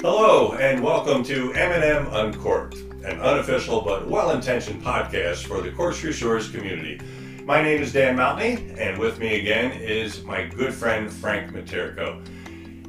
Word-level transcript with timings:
Hello, 0.00 0.52
and 0.52 0.80
welcome 0.80 1.24
to 1.24 1.52
M&M 1.54 2.06
Uncorked, 2.12 2.76
an 3.02 3.20
unofficial 3.20 3.80
but 3.80 4.06
well-intentioned 4.06 4.80
podcast 4.80 5.44
for 5.44 5.60
the 5.60 5.72
Corkscrew 5.72 6.12
Shores 6.12 6.48
community. 6.48 7.00
My 7.44 7.60
name 7.60 7.82
is 7.82 7.92
Dan 7.92 8.16
Mountney, 8.16 8.78
and 8.78 8.96
with 8.96 9.18
me 9.18 9.40
again 9.40 9.72
is 9.72 10.22
my 10.22 10.44
good 10.44 10.72
friend 10.72 11.12
Frank 11.12 11.52
Materico. 11.52 12.24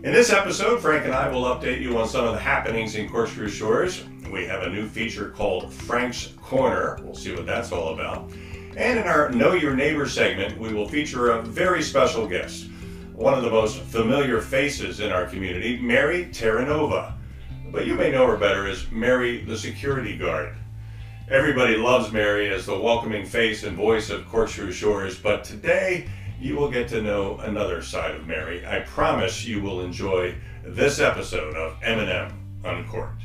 In 0.04 0.14
this 0.14 0.32
episode, 0.32 0.82
Frank 0.82 1.06
and 1.06 1.16
I 1.16 1.28
will 1.30 1.46
update 1.46 1.82
you 1.82 1.98
on 1.98 2.08
some 2.08 2.26
of 2.26 2.34
the 2.34 2.40
happenings 2.40 2.94
in 2.94 3.10
Corkscrew 3.10 3.50
Shores. 3.50 4.04
We 4.32 4.46
have 4.46 4.62
a 4.62 4.70
new 4.70 4.88
feature 4.88 5.32
called 5.32 5.74
Frank's 5.74 6.34
Corner. 6.40 7.00
We'll 7.02 7.16
see 7.16 7.34
what 7.34 7.48
that's 7.48 7.72
all 7.72 7.96
about. 7.96 8.30
And 8.78 9.00
in 9.00 9.08
our 9.08 9.32
Know 9.32 9.54
Your 9.54 9.76
Neighbor 9.76 10.08
segment, 10.08 10.60
we 10.60 10.76
will 10.76 10.88
feature 10.88 11.32
a 11.32 11.42
very 11.42 11.82
special 11.82 12.28
guest 12.28 12.70
one 13.20 13.34
of 13.34 13.44
the 13.44 13.52
most 13.52 13.82
familiar 13.82 14.40
faces 14.40 15.02
in 15.02 15.12
our 15.12 15.26
community, 15.26 15.78
Mary 15.78 16.28
Terranova. 16.28 17.12
But 17.70 17.86
you 17.86 17.94
may 17.96 18.12
know 18.12 18.26
her 18.26 18.38
better 18.38 18.66
as 18.66 18.90
Mary 18.92 19.44
the 19.44 19.58
security 19.58 20.18
guard. 20.18 20.56
Everybody 21.30 21.76
loves 21.76 22.14
Mary 22.14 22.50
as 22.50 22.66
the 22.66 22.80
welcoming 22.80 23.26
face 23.26 23.64
and 23.64 23.76
voice 23.76 24.10
of 24.10 24.26
Corkscrew 24.26 24.72
Shores, 24.72 25.20
but 25.20 25.44
today 25.44 26.08
you 26.40 26.56
will 26.56 26.72
get 26.72 26.88
to 26.90 27.02
know 27.02 27.38
another 27.40 27.82
side 27.82 28.16
of 28.16 28.26
Mary. 28.26 28.66
I 28.66 28.80
promise 28.80 29.44
you 29.44 29.62
will 29.62 29.82
enjoy 29.82 30.36
this 30.64 31.02
episode 31.02 31.56
of 31.56 31.76
M&M 31.84 32.32
Uncorked. 32.64 33.24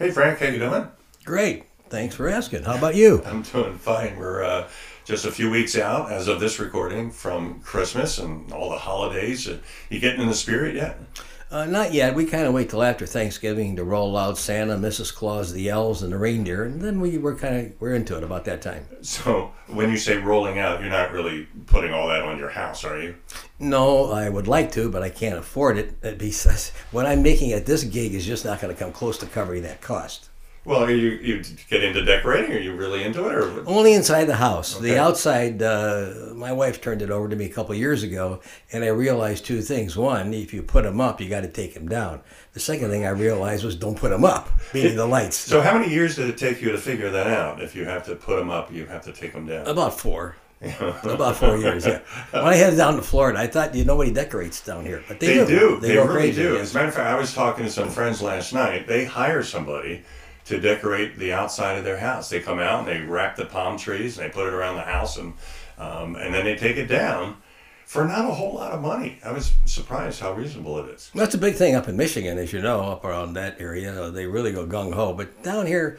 Hey 0.00 0.12
Frank, 0.12 0.38
how 0.38 0.46
you 0.46 0.58
doing? 0.58 0.88
Great. 1.26 1.64
Thanks 1.90 2.14
for 2.14 2.26
asking. 2.26 2.62
How 2.62 2.74
about 2.74 2.94
you? 2.94 3.22
I'm 3.26 3.42
doing 3.42 3.76
fine. 3.76 4.16
We're 4.16 4.42
uh, 4.42 4.66
just 5.04 5.26
a 5.26 5.30
few 5.30 5.50
weeks 5.50 5.76
out 5.76 6.10
as 6.10 6.26
of 6.26 6.40
this 6.40 6.58
recording 6.58 7.10
from 7.10 7.60
Christmas 7.60 8.16
and 8.16 8.50
all 8.50 8.70
the 8.70 8.78
holidays. 8.78 9.46
You 9.90 10.00
getting 10.00 10.22
in 10.22 10.28
the 10.28 10.34
spirit 10.34 10.74
yet? 10.74 10.98
Uh, 11.50 11.66
not 11.66 11.92
yet. 11.92 12.14
We 12.14 12.26
kind 12.26 12.44
of 12.44 12.54
wait 12.54 12.70
till 12.70 12.82
after 12.82 13.06
Thanksgiving 13.06 13.74
to 13.74 13.82
roll 13.82 14.16
out 14.16 14.38
Santa, 14.38 14.76
Mrs. 14.76 15.12
Claus, 15.12 15.52
the 15.52 15.68
elves, 15.68 16.02
and 16.02 16.12
the 16.12 16.18
reindeer, 16.18 16.62
and 16.64 16.80
then 16.80 17.00
we 17.00 17.18
were 17.18 17.34
kind 17.34 17.56
of 17.56 17.80
we're 17.80 17.94
into 17.94 18.16
it 18.16 18.22
about 18.22 18.44
that 18.44 18.62
time. 18.62 18.86
So 19.02 19.52
when 19.66 19.90
you 19.90 19.96
say 19.96 20.18
rolling 20.18 20.60
out, 20.60 20.80
you're 20.80 20.90
not 20.90 21.10
really 21.10 21.48
putting 21.66 21.92
all 21.92 22.06
that 22.08 22.22
on 22.22 22.38
your 22.38 22.50
house, 22.50 22.84
are 22.84 23.02
you? 23.02 23.16
No, 23.58 24.12
I 24.12 24.28
would 24.28 24.46
like 24.46 24.70
to, 24.72 24.88
but 24.88 25.02
I 25.02 25.10
can't 25.10 25.38
afford 25.38 25.76
it 25.76 26.18
because 26.18 26.70
what 26.92 27.06
I'm 27.06 27.22
making 27.22 27.52
at 27.52 27.66
this 27.66 27.82
gig 27.82 28.14
is 28.14 28.24
just 28.24 28.44
not 28.44 28.60
going 28.60 28.72
to 28.72 28.78
come 28.78 28.92
close 28.92 29.18
to 29.18 29.26
covering 29.26 29.62
that 29.64 29.80
cost. 29.80 30.29
Well, 30.70 30.84
are 30.84 30.90
you 30.92 31.10
you 31.20 31.42
get 31.68 31.82
into 31.82 32.04
decorating? 32.04 32.52
Are 32.52 32.60
you 32.60 32.76
really 32.76 33.02
into 33.02 33.26
it, 33.26 33.34
or 33.34 33.68
only 33.68 33.92
inside 33.92 34.26
the 34.26 34.36
house? 34.36 34.76
Okay. 34.76 34.90
The 34.90 34.98
outside, 35.00 35.60
uh, 35.60 36.32
my 36.32 36.52
wife 36.52 36.80
turned 36.80 37.02
it 37.02 37.10
over 37.10 37.28
to 37.28 37.34
me 37.34 37.46
a 37.46 37.48
couple 37.48 37.74
years 37.74 38.04
ago, 38.04 38.38
and 38.70 38.84
I 38.84 38.88
realized 38.88 39.44
two 39.44 39.62
things. 39.62 39.96
One, 39.96 40.32
if 40.32 40.54
you 40.54 40.62
put 40.62 40.84
them 40.84 41.00
up, 41.00 41.20
you 41.20 41.28
got 41.28 41.40
to 41.40 41.48
take 41.48 41.74
them 41.74 41.88
down. 41.88 42.20
The 42.52 42.60
second 42.60 42.90
thing 42.90 43.04
I 43.04 43.08
realized 43.08 43.64
was 43.64 43.74
don't 43.74 43.98
put 43.98 44.10
them 44.10 44.24
up, 44.24 44.48
meaning 44.72 44.94
the 44.94 45.06
lights. 45.08 45.38
So, 45.38 45.60
how 45.60 45.76
many 45.76 45.92
years 45.92 46.14
did 46.14 46.28
it 46.28 46.38
take 46.38 46.62
you 46.62 46.70
to 46.70 46.78
figure 46.78 47.10
that 47.10 47.26
out? 47.26 47.60
If 47.60 47.74
you 47.74 47.84
have 47.86 48.04
to 48.04 48.14
put 48.14 48.38
them 48.38 48.50
up, 48.50 48.72
you 48.72 48.86
have 48.86 49.02
to 49.06 49.12
take 49.12 49.32
them 49.32 49.46
down. 49.46 49.66
About 49.66 49.98
four. 49.98 50.36
About 51.02 51.34
four 51.34 51.56
years, 51.56 51.84
yeah. 51.84 51.98
When 52.30 52.44
I 52.44 52.54
headed 52.54 52.76
down 52.76 52.94
to 52.94 53.02
Florida, 53.02 53.40
I 53.40 53.48
thought 53.48 53.74
you 53.74 53.84
nobody 53.84 54.12
decorates 54.12 54.64
down 54.64 54.86
here, 54.86 55.02
but 55.08 55.18
they, 55.18 55.38
they 55.38 55.46
do. 55.46 55.46
do. 55.46 55.80
They, 55.80 55.88
they 55.88 55.96
really 55.96 56.08
crazy, 56.08 56.42
do. 56.42 56.58
As 56.58 56.72
a 56.72 56.74
matter 56.74 56.88
of 56.90 56.94
fact, 56.94 57.08
I 57.08 57.18
was 57.18 57.34
talking 57.34 57.64
to 57.64 57.70
some 57.72 57.88
friends 57.88 58.22
last 58.22 58.52
night. 58.52 58.86
They 58.86 59.04
hire 59.04 59.42
somebody 59.42 60.04
to 60.46 60.60
decorate 60.60 61.18
the 61.18 61.32
outside 61.32 61.78
of 61.78 61.84
their 61.84 61.98
house. 61.98 62.28
They 62.28 62.40
come 62.40 62.58
out 62.58 62.80
and 62.80 62.88
they 62.88 63.00
wrap 63.04 63.36
the 63.36 63.46
palm 63.46 63.78
trees 63.78 64.18
and 64.18 64.26
they 64.26 64.32
put 64.32 64.46
it 64.46 64.54
around 64.54 64.76
the 64.76 64.82
house 64.82 65.16
and 65.16 65.34
um, 65.78 66.14
and 66.16 66.34
then 66.34 66.44
they 66.44 66.56
take 66.56 66.76
it 66.76 66.86
down 66.86 67.38
for 67.86 68.04
not 68.04 68.28
a 68.30 68.34
whole 68.34 68.54
lot 68.54 68.72
of 68.72 68.80
money. 68.80 69.18
I 69.24 69.32
was 69.32 69.52
surprised 69.64 70.20
how 70.20 70.32
reasonable 70.34 70.78
it 70.78 70.90
is. 70.90 71.10
That's 71.14 71.34
a 71.34 71.38
big 71.38 71.54
thing 71.54 71.74
up 71.74 71.88
in 71.88 71.96
Michigan, 71.96 72.38
as 72.38 72.52
you 72.52 72.60
know, 72.60 72.82
up 72.82 73.04
around 73.04 73.32
that 73.32 73.60
area. 73.60 74.10
They 74.10 74.26
really 74.26 74.52
go 74.52 74.66
gung 74.66 74.92
ho. 74.92 75.14
But 75.14 75.42
down 75.42 75.66
here, 75.66 75.98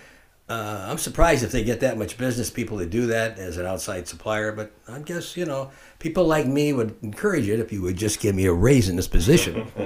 uh, 0.52 0.86
I'm 0.90 0.98
surprised 0.98 1.44
if 1.44 1.52
they 1.52 1.64
get 1.64 1.80
that 1.80 1.98
much 1.98 2.18
business 2.18 2.50
people 2.50 2.80
to 2.80 2.86
do 2.86 3.08
that 3.08 3.40
as 3.40 3.56
an 3.58 3.66
outside 3.66 4.08
supplier. 4.08 4.52
But 4.52 4.74
I 4.88 5.00
guess 5.00 5.38
you 5.38 5.46
know 5.46 5.72
people 6.00 6.26
like 6.26 6.46
me 6.46 6.74
would 6.74 6.96
encourage 7.02 7.48
it 7.48 7.60
if 7.60 7.72
you 7.72 7.82
would 7.84 7.96
just 7.96 8.20
give 8.20 8.36
me 8.36 8.46
a 8.46 8.54
raise 8.54 8.90
in 8.90 8.98
this 8.98 9.08
position. 9.08 9.72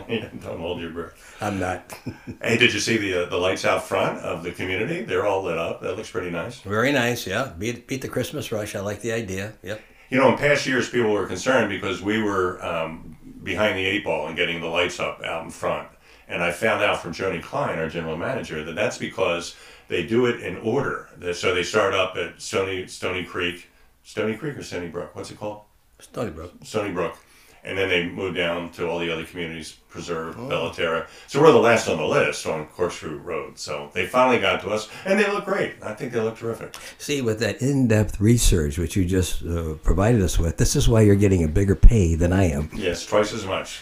don't 0.41 0.59
hold 0.59 0.81
your 0.81 0.89
breath. 0.89 1.35
I'm 1.39 1.59
not. 1.59 1.93
hey, 2.41 2.57
did 2.57 2.73
you 2.73 2.79
see 2.79 2.97
the 2.97 3.25
uh, 3.25 3.29
the 3.29 3.37
lights 3.37 3.63
out 3.63 3.83
front 3.83 4.19
of 4.19 4.43
the 4.43 4.51
community? 4.51 5.03
They're 5.03 5.27
all 5.27 5.43
lit 5.43 5.57
up. 5.57 5.81
That 5.81 5.97
looks 5.97 6.09
pretty 6.09 6.31
nice. 6.31 6.61
Very 6.61 6.91
nice. 6.91 7.27
Yeah, 7.27 7.53
beat 7.57 7.85
beat 7.85 8.01
the 8.01 8.09
Christmas 8.09 8.51
rush. 8.51 8.75
I 8.75 8.79
like 8.79 9.01
the 9.01 9.11
idea. 9.11 9.53
Yep. 9.61 9.81
You 10.09 10.17
know, 10.19 10.31
in 10.31 10.37
past 10.37 10.65
years, 10.65 10.89
people 10.89 11.11
were 11.11 11.27
concerned 11.27 11.69
because 11.69 12.01
we 12.01 12.21
were 12.21 12.63
um, 12.65 13.17
behind 13.43 13.77
the 13.77 13.85
eight 13.85 14.03
ball 14.03 14.27
and 14.27 14.35
getting 14.35 14.61
the 14.61 14.67
lights 14.67 14.99
up 14.99 15.21
out 15.23 15.43
in 15.43 15.51
front. 15.51 15.89
And 16.27 16.41
I 16.41 16.51
found 16.51 16.83
out 16.83 17.01
from 17.01 17.13
Joni 17.13 17.41
Klein, 17.41 17.77
our 17.77 17.87
general 17.87 18.17
manager, 18.17 18.63
that 18.63 18.73
that's 18.73 18.97
because 18.97 19.55
they 19.87 20.05
do 20.05 20.25
it 20.25 20.41
in 20.41 20.57
order. 20.57 21.09
So 21.33 21.53
they 21.53 21.63
start 21.63 21.93
up 21.93 22.15
at 22.15 22.41
Stony 22.41 22.87
Stony 22.87 23.23
Creek, 23.23 23.69
Stony 24.03 24.35
Creek 24.35 24.57
or 24.57 24.63
Stony 24.63 24.87
Brook. 24.87 25.15
What's 25.15 25.31
it 25.31 25.39
called? 25.39 25.61
Stony 25.99 26.31
Brook. 26.31 26.53
Stony 26.63 26.91
Brook. 26.91 27.17
And 27.63 27.75
then 27.75 27.89
they 27.89 28.07
move 28.07 28.35
down 28.35 28.69
to 28.73 28.87
all 28.87 28.99
the 28.99 29.11
other 29.11 29.25
communities, 29.25 29.77
Preserve, 29.89 30.37
oh. 30.37 30.47
Bellaterra. 30.47 31.07
So 31.25 31.41
we're 31.41 31.51
the 31.51 31.57
last 31.57 31.87
on 31.87 31.97
the 31.97 32.05
list 32.05 32.45
on 32.45 32.67
Corkscrew 32.67 33.17
Road. 33.17 33.57
So 33.57 33.89
they 33.91 34.05
finally 34.05 34.37
got 34.39 34.61
to 34.61 34.69
us, 34.69 34.87
and 35.03 35.19
they 35.19 35.27
look 35.31 35.45
great. 35.45 35.73
I 35.81 35.95
think 35.95 36.11
they 36.11 36.19
look 36.19 36.37
terrific. 36.37 36.75
See, 36.99 37.23
with 37.23 37.39
that 37.39 37.63
in-depth 37.63 38.21
research 38.21 38.77
which 38.77 38.95
you 38.95 39.03
just 39.03 39.43
uh, 39.43 39.73
provided 39.81 40.21
us 40.21 40.37
with, 40.37 40.57
this 40.57 40.75
is 40.75 40.87
why 40.87 41.01
you're 41.01 41.15
getting 41.15 41.43
a 41.43 41.47
bigger 41.47 41.75
pay 41.75 42.13
than 42.13 42.31
I 42.31 42.51
am. 42.51 42.69
Yes, 42.71 43.03
twice 43.03 43.33
as 43.33 43.47
much. 43.47 43.81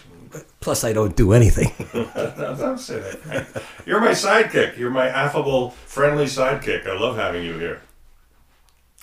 Plus, 0.60 0.84
I 0.84 0.94
don't 0.94 1.16
do 1.16 1.34
anything. 1.34 1.72
don't 1.94 2.80
say 2.80 3.00
that. 3.00 3.64
You're 3.86 4.00
my 4.02 4.12
sidekick. 4.12 4.78
You're 4.78 4.90
my 4.90 5.08
affable, 5.08 5.72
friendly 5.72 6.26
sidekick. 6.26 6.88
I 6.88 6.98
love 6.98 7.16
having 7.18 7.44
you 7.44 7.58
here. 7.58 7.82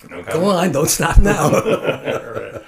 No 0.09 0.23
Go 0.23 0.45
on, 0.47 0.73
don't 0.73 0.89
stop 0.89 1.19
now. 1.23 1.51
right. 1.51 2.63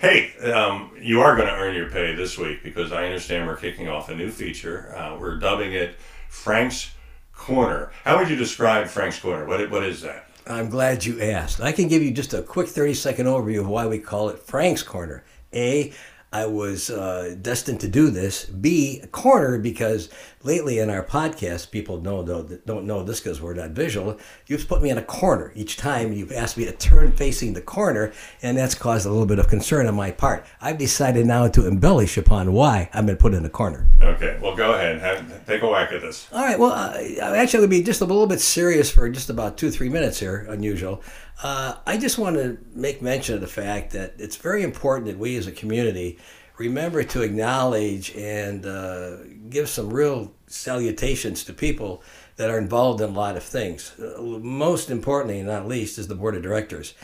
Hey, 0.00 0.32
um, 0.50 0.90
you 1.00 1.20
are 1.20 1.36
going 1.36 1.46
to 1.46 1.54
earn 1.54 1.76
your 1.76 1.88
pay 1.88 2.12
this 2.14 2.36
week 2.36 2.64
because 2.64 2.90
I 2.90 3.04
understand 3.04 3.46
we're 3.46 3.56
kicking 3.56 3.88
off 3.88 4.08
a 4.08 4.14
new 4.16 4.30
feature. 4.30 4.92
Uh, 4.96 5.16
we're 5.16 5.38
dubbing 5.38 5.72
it 5.74 5.94
Frank's 6.28 6.92
Corner. 7.32 7.92
How 8.04 8.18
would 8.18 8.28
you 8.28 8.34
describe 8.34 8.88
Frank's 8.88 9.20
Corner? 9.20 9.46
What, 9.46 9.70
what 9.70 9.84
is 9.84 10.02
that? 10.02 10.28
I'm 10.44 10.68
glad 10.70 11.04
you 11.04 11.20
asked. 11.20 11.60
I 11.60 11.70
can 11.70 11.86
give 11.86 12.02
you 12.02 12.10
just 12.10 12.34
a 12.34 12.42
quick 12.42 12.66
30 12.66 12.94
second 12.94 13.26
overview 13.26 13.60
of 13.60 13.68
why 13.68 13.86
we 13.86 14.00
call 14.00 14.28
it 14.30 14.40
Frank's 14.40 14.82
Corner. 14.82 15.22
A, 15.52 15.92
I 16.32 16.46
was 16.46 16.88
uh, 16.88 17.36
destined 17.40 17.80
to 17.80 17.88
do 17.88 18.08
this. 18.10 18.46
B, 18.46 19.02
corner, 19.12 19.58
because 19.58 20.08
lately 20.44 20.78
in 20.78 20.90
our 20.90 21.04
podcast, 21.04 21.70
people 21.70 22.00
know 22.00 22.24
don't, 22.24 22.66
don't 22.66 22.86
know 22.86 23.02
this 23.02 23.20
because 23.20 23.40
we're 23.40 23.54
not 23.54 23.70
visual. 23.70 24.18
You've 24.46 24.68
put 24.68 24.82
me 24.82 24.90
in 24.90 24.98
a 24.98 25.02
corner 25.02 25.52
each 25.54 25.76
time. 25.76 26.12
You've 26.12 26.32
asked 26.32 26.56
me 26.56 26.64
to 26.64 26.72
turn 26.72 27.12
facing 27.12 27.52
the 27.52 27.60
corner, 27.60 28.12
and 28.42 28.56
that's 28.56 28.74
caused 28.74 29.06
a 29.06 29.10
little 29.10 29.26
bit 29.26 29.38
of 29.38 29.48
concern 29.48 29.86
on 29.86 29.94
my 29.94 30.10
part. 30.10 30.44
I've 30.60 30.78
decided 30.78 31.26
now 31.26 31.48
to 31.48 31.66
embellish 31.66 32.16
upon 32.16 32.52
why 32.52 32.90
I've 32.92 33.06
been 33.06 33.16
put 33.16 33.34
in 33.34 33.44
a 33.44 33.50
corner. 33.50 33.88
Okay, 34.00 34.38
well, 34.42 34.56
go 34.56 34.74
ahead. 34.74 35.00
Have, 35.00 35.46
take 35.46 35.62
a 35.62 35.68
whack 35.68 35.92
at 35.92 36.00
this. 36.00 36.28
All 36.32 36.44
right. 36.44 36.58
Well, 36.58 36.72
uh, 36.72 37.34
actually, 37.34 37.60
will 37.60 37.68
be 37.68 37.82
just 37.82 38.00
a 38.00 38.04
little 38.04 38.26
bit 38.26 38.40
serious 38.40 38.90
for 38.90 39.08
just 39.08 39.30
about 39.30 39.56
two, 39.56 39.70
three 39.70 39.88
minutes 39.88 40.18
here. 40.18 40.46
Unusual. 40.48 41.02
Uh, 41.42 41.76
I 41.86 41.96
just 41.96 42.18
want 42.18 42.36
to 42.36 42.58
make 42.74 43.02
mention 43.02 43.34
of 43.34 43.40
the 43.40 43.46
fact 43.46 43.92
that 43.92 44.14
it's 44.18 44.36
very 44.36 44.62
important 44.62 45.06
that 45.06 45.18
we 45.18 45.36
as 45.36 45.46
a 45.46 45.52
community 45.52 46.18
remember 46.58 47.02
to 47.02 47.22
acknowledge 47.22 48.14
and 48.16 48.66
uh, 48.66 49.16
give 49.48 49.68
some 49.68 49.92
real 49.92 50.32
salutations 50.46 51.44
to 51.44 51.52
people 51.52 52.02
that 52.36 52.50
are 52.50 52.58
involved 52.58 53.00
in 53.00 53.10
a 53.10 53.12
lot 53.12 53.36
of 53.36 53.42
things. 53.42 53.92
Most 54.18 54.90
importantly, 54.90 55.38
and 55.38 55.48
not 55.48 55.66
least, 55.66 55.98
is 55.98 56.08
the 56.08 56.14
board 56.14 56.34
of 56.34 56.42
directors. 56.42 56.94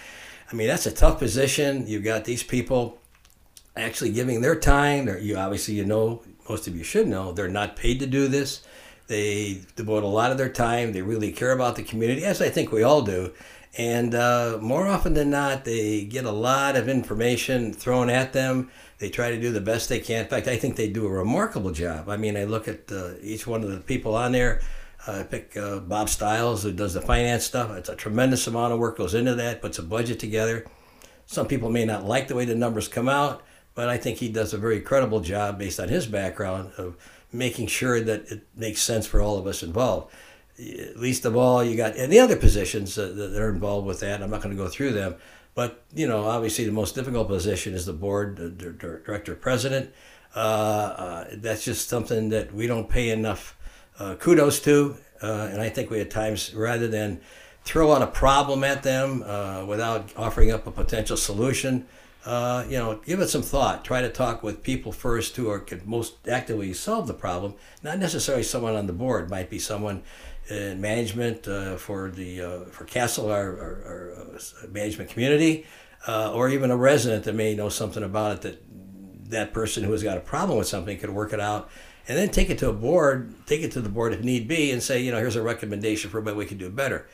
I 0.51 0.55
mean, 0.55 0.67
that's 0.67 0.87
a 0.87 0.93
tough 0.93 1.19
position. 1.19 1.87
You've 1.87 2.05
got 2.05 2.25
these 2.25 2.43
people 2.43 2.99
actually 3.77 4.11
giving 4.11 4.41
their 4.41 4.59
time. 4.59 5.09
you 5.21 5.37
obviously 5.37 5.75
you 5.75 5.85
know 5.85 6.23
most 6.49 6.67
of 6.67 6.77
you 6.77 6.83
should 6.83 7.07
know 7.07 7.33
they're 7.33 7.49
not 7.49 7.77
paid 7.77 8.01
to 8.01 8.07
do 8.07 8.29
this. 8.29 8.63
They 9.07 9.63
devote 9.77 10.03
a 10.03 10.09
lot 10.09 10.31
of 10.31 10.39
their 10.39 10.51
time. 10.51 10.93
They 10.93 11.01
really 11.01 11.33
care 11.33 11.53
about 11.53 11.77
the 11.77 11.83
community, 11.83 12.25
as 12.25 12.43
I 12.43 12.51
think 12.51 12.71
we 12.71 12.83
all 12.83 13.03
do. 13.03 13.33
And 13.77 14.15
uh, 14.15 14.59
more 14.61 14.87
often 14.87 15.15
than 15.15 15.31
not, 15.31 15.65
they 15.65 16.05
get 16.05 16.25
a 16.25 16.33
lot 16.33 16.77
of 16.77 16.89
information 16.89 17.73
thrown 17.73 18.09
at 18.09 18.33
them. 18.33 18.71
They 18.99 19.11
try 19.11 19.31
to 19.31 19.41
do 19.41 19.53
the 19.53 19.61
best 19.61 19.89
they 19.89 20.01
can. 20.01 20.25
In 20.25 20.29
fact, 20.29 20.49
I 20.49 20.57
think 20.57 20.77
they 20.77 20.89
do 20.89 21.07
a 21.07 21.11
remarkable 21.11 21.71
job. 21.71 22.09
I 22.09 22.17
mean, 22.17 22.37
I 22.37 22.45
look 22.45 22.67
at 22.67 22.91
uh, 22.91 23.13
each 23.21 23.47
one 23.47 23.63
of 23.63 23.71
the 23.71 23.81
people 23.81 24.17
on 24.17 24.33
there. 24.33 24.61
Uh, 25.07 25.21
I 25.21 25.23
pick 25.23 25.57
uh, 25.57 25.79
Bob 25.81 26.09
Stiles, 26.09 26.63
who 26.65 26.73
does 26.73 26.95
the 26.95 27.01
finance 27.01 27.45
stuff. 27.45 27.71
It's 27.77 27.89
a 27.89 27.95
tremendous 27.95 28.47
amount 28.47 28.73
of 28.73 28.79
work 28.79 28.99
goes 28.99 29.15
into 29.15 29.35
that, 29.37 29.63
puts 29.63 29.79
a 29.79 29.83
budget 29.83 30.19
together. 30.19 30.67
Some 31.27 31.47
people 31.47 31.71
may 31.71 31.85
not 31.85 32.05
like 32.05 32.27
the 32.27 32.35
way 32.35 32.47
the 32.47 32.55
numbers 32.55 32.89
come 32.89 33.09
out, 33.09 33.43
but 33.75 33.89
I 33.89 33.97
think 33.97 34.19
he 34.19 34.29
does 34.29 34.53
a 34.53 34.59
very 34.59 34.81
credible 34.81 35.21
job 35.21 35.59
based 35.59 35.79
on 35.79 35.89
his 35.89 36.07
background 36.07 36.73
of 36.79 36.97
making 37.33 37.67
sure 37.69 38.01
that 38.01 38.33
it 38.33 38.47
makes 38.57 38.83
sense 38.83 39.07
for 39.07 39.21
all 39.21 39.39
of 39.39 39.47
us 39.47 39.63
involved 39.63 40.11
least 40.59 41.25
of 41.25 41.37
all, 41.37 41.63
you 41.63 41.77
got 41.77 41.95
the 41.95 42.19
other 42.19 42.37
positions 42.37 42.95
that, 42.97 43.17
that 43.17 43.41
are 43.41 43.51
involved 43.51 43.87
with 43.87 44.01
that. 44.01 44.23
I'm 44.23 44.31
not 44.31 44.43
going 44.43 44.57
to 44.57 44.63
go 44.63 44.69
through 44.69 44.93
them, 44.93 45.17
but 45.55 45.85
you 45.95 46.07
know, 46.07 46.25
obviously, 46.25 46.65
the 46.65 46.73
most 46.73 46.95
difficult 46.95 47.29
position 47.29 47.75
is 47.75 47.87
the 47.87 47.93
board 47.93 48.37
the 48.37 48.51
director 48.51 49.35
president. 49.35 49.93
Uh, 50.35 50.39
uh, 50.39 51.25
that's 51.35 51.65
just 51.65 51.89
something 51.89 52.29
that 52.29 52.53
we 52.55 52.67
don't 52.67 52.89
pay 52.89 53.11
enough 53.11 53.57
uh, 53.99 54.15
kudos 54.17 54.61
to, 54.61 54.97
uh, 55.23 55.49
and 55.51 55.61
I 55.61 55.69
think 55.69 55.91
we 55.91 56.01
at 56.01 56.11
times 56.11 56.55
rather 56.55 56.87
than 56.87 57.21
throw 57.65 57.93
out 57.93 58.03
a 58.03 58.07
problem 58.07 58.65
at 58.65 58.83
them 58.83 59.23
uh, 59.27 59.65
without 59.65 60.13
offering 60.17 60.51
up 60.51 60.67
a 60.67 60.71
potential 60.71 61.17
solution. 61.17 61.87
Uh, 62.25 62.65
you 62.69 62.77
know, 62.77 63.01
give 63.05 63.21
it 63.21 63.29
some 63.29 63.43
thought. 63.43 63.85
Try 63.85 64.03
to 64.03 64.09
talk 64.09 64.43
with 64.43 64.63
people 64.63 64.93
first 64.93 65.37
who 65.37 65.49
are 65.49 65.59
could 65.59 65.87
most 65.87 66.29
actively 66.29 66.73
solve 66.75 67.07
the 67.07 67.15
problem. 67.15 67.55
Not 67.83 67.99
necessarily 67.99 68.43
someone 68.43 68.75
on 68.75 68.87
the 68.87 68.93
board. 68.93 69.31
Might 69.31 69.49
be 69.51 69.59
someone 69.59 70.03
in 70.51 70.81
management 70.81 71.47
uh, 71.47 71.77
for 71.77 72.11
the 72.11 72.43
uh, 72.43 72.61
for 72.67 72.85
Castle, 72.85 73.31
our, 73.31 73.49
our, 73.49 73.83
our 73.87 74.37
uh, 74.37 74.67
management 74.71 75.11
community, 75.11 75.67
or 76.07 76.49
even 76.49 76.71
a 76.71 76.77
resident 76.77 77.25
that 77.25 77.35
may 77.35 77.55
know 77.55 77.69
something 77.69 78.03
about 78.03 78.37
it. 78.37 78.41
That 78.43 78.63
that 79.31 79.53
person 79.53 79.85
who 79.85 79.93
has 79.93 80.03
got 80.03 80.17
a 80.17 80.21
problem 80.21 80.59
with 80.59 80.67
something 80.67 80.99
could 80.99 81.11
work 81.11 81.33
it 81.33 81.41
out, 81.41 81.71
and 82.07 82.17
then 82.17 82.31
take 82.31 82.51
it 82.51 82.59
to 82.59 82.69
a 82.69 82.73
board, 82.73 83.35
take 83.47 83.63
it 83.63 83.73
to 83.73 83.81
the 83.81 83.91
board 83.91 84.13
if 84.13 84.23
need 84.23 84.49
be, 84.49 84.71
and 84.71 84.83
say, 84.83 85.03
you 85.03 85.13
know, 85.13 85.19
here's 85.19 85.37
a 85.37 85.43
recommendation 85.43 86.11
for 86.11 86.21
what 86.21 86.37
we 86.37 86.47
could 86.47 86.59
do 86.59 86.71
better 86.71 87.07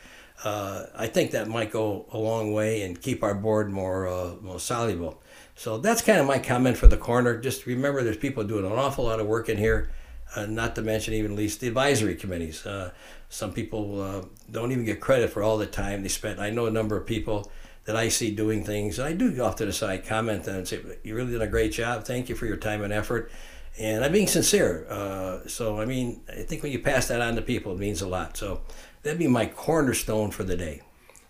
uh, 0.42 0.86
I 0.96 1.06
think 1.06 1.30
that 1.30 1.48
might 1.48 1.70
go 1.70 2.06
a 2.10 2.18
long 2.18 2.52
way 2.52 2.82
and 2.82 3.00
keep 3.00 3.22
our 3.22 3.34
board 3.34 3.70
more 3.70 4.08
uh, 4.08 4.34
more 4.40 4.58
soluble. 4.58 5.22
So 5.54 5.78
that's 5.78 6.02
kind 6.02 6.18
of 6.18 6.26
my 6.26 6.38
comment 6.38 6.76
for 6.76 6.88
the 6.88 6.96
corner. 6.96 7.38
Just 7.38 7.66
remember, 7.66 8.02
there's 8.02 8.16
people 8.16 8.42
doing 8.42 8.64
an 8.64 8.72
awful 8.72 9.04
lot 9.04 9.20
of 9.20 9.26
work 9.26 9.48
in 9.48 9.56
here. 9.56 9.90
Uh, 10.34 10.46
not 10.46 10.74
to 10.74 10.82
mention 10.82 11.14
even 11.14 11.36
least 11.36 11.60
the 11.60 11.68
advisory 11.68 12.14
committees. 12.14 12.66
Uh, 12.66 12.90
some 13.28 13.52
people 13.52 14.00
uh, 14.00 14.22
don't 14.50 14.72
even 14.72 14.84
get 14.84 15.00
credit 15.00 15.30
for 15.30 15.42
all 15.42 15.58
the 15.58 15.66
time 15.66 16.02
they 16.02 16.08
spent. 16.08 16.40
I 16.40 16.50
know 16.50 16.66
a 16.66 16.70
number 16.70 16.96
of 16.96 17.06
people 17.06 17.50
that 17.84 17.96
I 17.96 18.08
see 18.08 18.34
doing 18.34 18.64
things. 18.64 18.98
I 18.98 19.12
do 19.12 19.40
off 19.42 19.56
to 19.56 19.66
the 19.66 19.72
side, 19.72 20.06
comment 20.06 20.46
and 20.46 20.66
say, 20.66 20.80
"You 21.02 21.14
really 21.14 21.32
did 21.32 21.42
a 21.42 21.46
great 21.46 21.72
job. 21.72 22.04
Thank 22.04 22.28
you 22.28 22.34
for 22.34 22.46
your 22.46 22.56
time 22.56 22.82
and 22.82 22.92
effort." 22.92 23.30
And 23.78 24.04
I'm 24.04 24.12
being 24.12 24.28
sincere. 24.28 24.86
Uh, 24.88 25.46
so 25.46 25.80
I 25.80 25.84
mean, 25.84 26.20
I 26.28 26.42
think 26.42 26.62
when 26.62 26.72
you 26.72 26.78
pass 26.78 27.08
that 27.08 27.20
on 27.20 27.34
to 27.36 27.42
people, 27.42 27.72
it 27.72 27.78
means 27.78 28.02
a 28.02 28.08
lot. 28.08 28.36
So 28.36 28.62
that'd 29.02 29.18
be 29.18 29.26
my 29.26 29.46
cornerstone 29.46 30.30
for 30.30 30.44
the 30.44 30.56
day. 30.56 30.82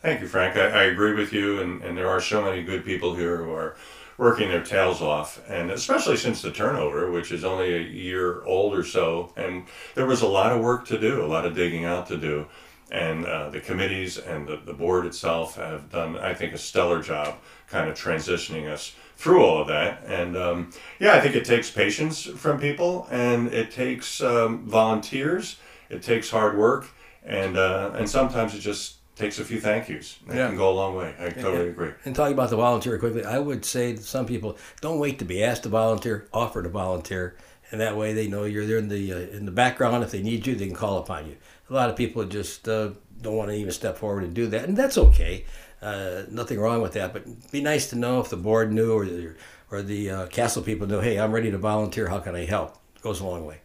Thank 0.03 0.21
you, 0.21 0.29
Frank. 0.29 0.56
I, 0.56 0.67
I 0.69 0.83
agree 0.85 1.15
with 1.15 1.33
you, 1.33 1.62
and, 1.62 1.83
and 1.83 1.97
there 1.97 2.09
are 2.09 2.21
so 2.21 2.45
many 2.45 2.62
good 2.62 2.85
people 2.85 3.15
here 3.15 3.39
who 3.39 3.53
are 3.53 3.77
working 4.16 4.49
their 4.49 4.62
tails 4.62 5.00
off, 5.00 5.40
and 5.49 5.70
especially 5.70 6.16
since 6.16 6.40
the 6.43 6.50
turnover, 6.50 7.11
which 7.11 7.32
is 7.32 7.44
only 7.44 7.75
a 7.75 7.81
year 7.81 8.43
old 8.44 8.75
or 8.75 8.84
so, 8.84 9.32
and 9.37 9.64
there 9.94 10.06
was 10.06 10.22
a 10.22 10.28
lot 10.28 10.52
of 10.52 10.62
work 10.62 10.87
to 10.87 10.99
do, 10.99 11.25
a 11.25 11.26
lot 11.26 11.44
of 11.44 11.55
digging 11.55 11.84
out 11.84 12.06
to 12.06 12.16
do, 12.16 12.46
and 12.90 13.25
uh, 13.26 13.50
the 13.50 13.61
committees 13.61 14.19
and 14.19 14.46
the, 14.46 14.56
the 14.56 14.72
board 14.72 15.06
itself 15.06 15.56
have 15.56 15.90
done, 15.90 16.16
I 16.16 16.34
think, 16.34 16.52
a 16.52 16.58
stellar 16.58 17.02
job 17.02 17.34
kind 17.69 17.88
of 17.90 17.99
transitioning 17.99 18.70
us 18.70 18.94
through 19.16 19.43
all 19.43 19.62
of 19.62 19.69
that. 19.69 20.05
And 20.06 20.37
um, 20.37 20.70
yeah, 21.00 21.14
I 21.14 21.20
think 21.20 21.34
it 21.34 21.44
takes 21.44 21.70
patience 21.70 22.25
from 22.25 22.60
people, 22.60 23.08
and 23.10 23.52
it 23.52 23.70
takes 23.70 24.20
um, 24.20 24.69
volunteers, 24.69 25.56
it 25.90 26.02
takes 26.02 26.31
hard 26.31 26.56
work, 26.56 26.87
and 27.25 27.56
uh, 27.56 27.93
and 27.94 28.08
sometimes 28.08 28.55
it 28.55 28.60
just 28.60 28.96
takes 29.16 29.38
a 29.38 29.44
few 29.44 29.61
thank 29.61 29.88
yous. 29.88 30.19
It 30.28 30.34
yeah. 30.34 30.49
can 30.49 30.56
go 30.56 30.70
a 30.70 30.75
long 30.75 30.96
way. 30.96 31.14
I 31.19 31.31
totally 31.31 31.69
agree. 31.69 31.90
And 32.05 32.14
talking 32.14 32.34
about 32.34 32.50
the 32.50 32.56
volunteer 32.56 32.99
quickly, 32.99 33.25
I 33.25 33.38
would 33.38 33.64
say 33.64 33.94
to 33.94 34.02
some 34.02 34.26
people, 34.26 34.58
don't 34.81 34.99
wait 34.99 35.19
to 35.20 35.25
be 35.25 35.43
asked 35.43 35.62
to 35.64 35.69
volunteer. 35.69 36.28
Offer 36.32 36.62
to 36.62 36.69
volunteer, 36.69 37.37
and 37.70 37.81
that 37.81 37.96
way 37.96 38.12
they 38.12 38.26
know 38.26 38.44
you're 38.44 38.66
there 38.66 38.78
in 38.78 38.88
the 38.88 39.12
uh, 39.12 39.19
in 39.19 39.46
the 39.46 39.52
background. 39.52 40.02
If 40.05 40.11
they 40.11 40.22
need 40.22 40.46
you, 40.46 40.55
they 40.55 40.66
can 40.66 40.75
call 40.75 40.99
upon 40.99 41.26
you. 41.26 41.37
A 41.70 41.72
lot 41.72 41.90
of 41.90 41.96
people 41.96 42.25
just 42.25 42.69
uh, 42.69 42.90
don't 43.20 43.37
want 43.37 43.50
to 43.50 43.56
even 43.56 43.72
step 43.72 43.96
forward 43.96 44.25
and 44.25 44.34
do 44.34 44.46
that, 44.49 44.69
and 44.69 44.76
that's 44.76 44.99
okay. 44.99 45.44
Uh, 45.81 46.22
nothing 46.31 46.58
wrong 46.58 46.81
with 46.81 46.93
that, 46.93 47.12
but 47.12 47.50
be 47.52 47.60
nice 47.60 47.90
to 47.90 47.96
know 47.96 48.19
if 48.20 48.31
the 48.31 48.37
board 48.38 48.72
knew 48.72 48.94
or 48.94 49.05
the, 49.05 49.34
or 49.70 49.82
the 49.82 50.10
uh, 50.10 50.26
castle 50.28 50.62
people 50.62 50.87
knew. 50.87 51.00
Hey, 51.00 51.19
I'm 51.19 51.31
ready 51.31 51.50
to 51.50 51.58
volunteer. 51.58 52.08
How 52.08 52.20
can 52.20 52.34
I 52.34 52.46
help? 52.46 52.78
It 52.96 53.02
goes 53.02 53.20
a 53.20 53.26
long 53.26 53.44
way. 53.44 53.58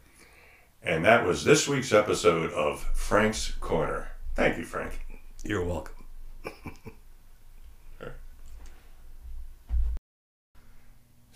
And 0.83 1.05
that 1.05 1.25
was 1.25 1.45
this 1.45 1.67
week's 1.67 1.93
episode 1.93 2.51
of 2.51 2.81
Frank's 2.93 3.51
Corner. 3.61 4.09
Thank 4.35 4.57
you, 4.57 4.65
Frank. 4.65 4.99
You're 5.43 5.63
welcome. 5.63 5.95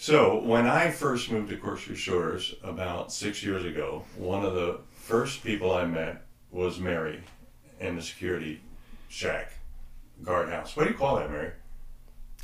So, 0.04 0.44
when 0.44 0.68
I 0.68 0.92
first 0.92 1.32
moved 1.32 1.50
to 1.52 1.56
Corkscrew 1.56 1.96
Shores 1.96 2.56
about 2.62 3.14
six 3.14 3.42
years 3.42 3.64
ago, 3.64 4.04
one 4.18 4.44
of 4.44 4.54
the 4.54 4.82
first 4.92 5.46
people 5.46 5.74
I 5.74 5.86
met 5.86 6.26
was 6.52 6.78
Mary 6.78 7.22
in 7.80 7.96
the 7.96 8.02
security 8.02 8.60
shack, 9.08 9.54
guardhouse. 10.22 10.76
What 10.76 10.88
do 10.88 10.92
you 10.92 10.98
call 10.98 11.16
that, 11.16 11.32
Mary? 11.32 11.52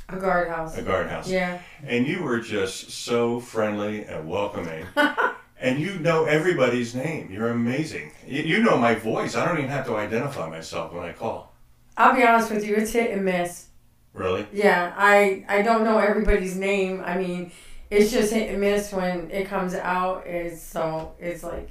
A 0.08 0.16
guardhouse. 0.16 0.78
A 0.78 0.80
guardhouse. 0.80 1.28
Yeah. 1.28 1.60
And 1.84 2.06
you 2.06 2.22
were 2.22 2.40
just 2.40 2.92
so 2.92 3.40
friendly 3.40 4.06
and 4.06 4.26
welcoming. 4.26 4.86
and 5.60 5.78
you 5.78 5.98
know 5.98 6.24
everybody's 6.24 6.94
name. 6.94 7.30
You're 7.30 7.50
amazing. 7.50 8.12
You, 8.26 8.62
know 8.62 8.78
my 8.78 8.94
voice. 8.94 9.36
I 9.36 9.44
don't 9.44 9.58
even 9.58 9.68
have 9.68 9.84
to 9.84 9.96
identify 9.96 10.48
myself 10.48 10.94
when 10.94 11.04
I 11.04 11.12
call. 11.12 11.49
I'll 11.96 12.14
be 12.14 12.24
honest 12.24 12.50
with 12.50 12.64
you, 12.64 12.76
it's 12.76 12.92
hit 12.92 13.10
and 13.10 13.24
miss. 13.24 13.66
Really? 14.12 14.46
Yeah, 14.52 14.92
I 14.96 15.44
I 15.48 15.62
don't 15.62 15.84
know 15.84 15.98
everybody's 15.98 16.56
name. 16.56 17.02
I 17.04 17.16
mean, 17.16 17.52
it's 17.90 18.10
just 18.10 18.32
hit 18.32 18.50
and 18.50 18.60
miss 18.60 18.92
when 18.92 19.30
it 19.30 19.46
comes 19.46 19.74
out. 19.74 20.26
Is 20.26 20.60
so 20.60 21.14
it's 21.18 21.42
like 21.42 21.70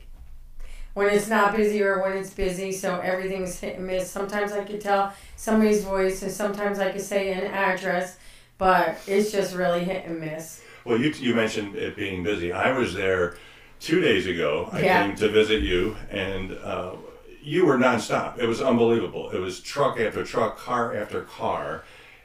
when 0.94 1.13
it's 1.13 1.27
not 1.27 1.56
busy 1.56 1.81
or 1.83 2.01
when 2.01 2.18
it's 2.18 2.33
busy. 2.33 2.71
So 2.71 3.00
everything's 3.00 3.60
hit 3.60 3.77
and 3.77 3.88
miss. 3.88 4.10
Sometimes 4.10 4.51
I 4.51 4.63
can 4.63 4.80
tell 4.80 5.13
somebody's 5.36 5.83
voice, 5.83 6.21
and 6.21 6.31
sometimes 6.31 6.80
I 6.80 6.92
can 6.92 7.01
say 7.01 7.33
an 7.33 7.45
address, 7.45 8.18
but 8.57 8.98
it's 9.07 9.31
just 9.31 9.56
really 9.56 9.83
hit 9.83 10.06
and 10.06 10.19
miss. 10.19 10.62
Well, 10.86 11.00
you 11.00 11.12
you 11.19 11.36
mentioned 11.36 11.75
it 11.75 11.95
being 11.95 12.24
busy. 12.24 12.54
I 12.54 12.71
was 12.71 12.94
there 12.94 13.36
two 13.80 14.01
days 14.01 14.27
ago, 14.27 14.69
I 14.71 14.81
yeah. 14.81 15.06
came 15.06 15.16
to 15.18 15.30
visit 15.30 15.62
you, 15.62 15.95
and 16.10 16.51
uh, 16.51 16.94
you 17.42 17.66
were 17.66 17.78
nonstop. 17.78 18.38
It 18.38 18.48
was 18.48 18.62
unbelievable. 18.62 19.30
It 19.32 19.40
was 19.40 19.60
truck 19.60 20.00
after 20.00 20.24
truck, 20.24 20.58
car 20.58 20.96
after 20.96 21.22
car, 21.22 21.84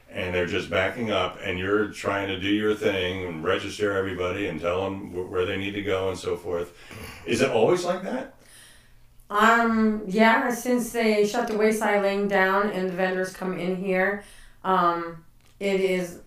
and 0.09 0.33
they're 0.33 0.45
just 0.45 0.69
backing 0.69 1.11
up, 1.11 1.37
and 1.43 1.59
you're 1.59 1.87
trying 1.87 2.27
to 2.27 2.39
do 2.39 2.47
your 2.47 2.73
thing 2.73 3.25
and 3.25 3.43
register 3.43 3.97
everybody 3.97 4.47
and 4.47 4.59
tell 4.59 4.83
them 4.83 5.29
where 5.29 5.45
they 5.45 5.57
need 5.57 5.73
to 5.73 5.81
go 5.81 6.09
and 6.09 6.17
so 6.17 6.37
forth. 6.37 6.73
Is 7.25 7.41
it 7.41 7.51
always 7.51 7.83
like 7.83 8.03
that? 8.03 8.35
Um, 9.29 10.03
yeah, 10.07 10.53
since 10.53 10.91
they 10.91 11.25
shut 11.25 11.47
the 11.47 11.57
Wayside 11.57 12.03
Lane 12.03 12.27
down 12.27 12.69
and 12.69 12.89
the 12.89 12.93
vendors 12.93 13.33
come 13.33 13.57
in 13.57 13.75
here, 13.75 14.23
um, 14.63 15.23
it 15.59 15.79
is 15.79 16.19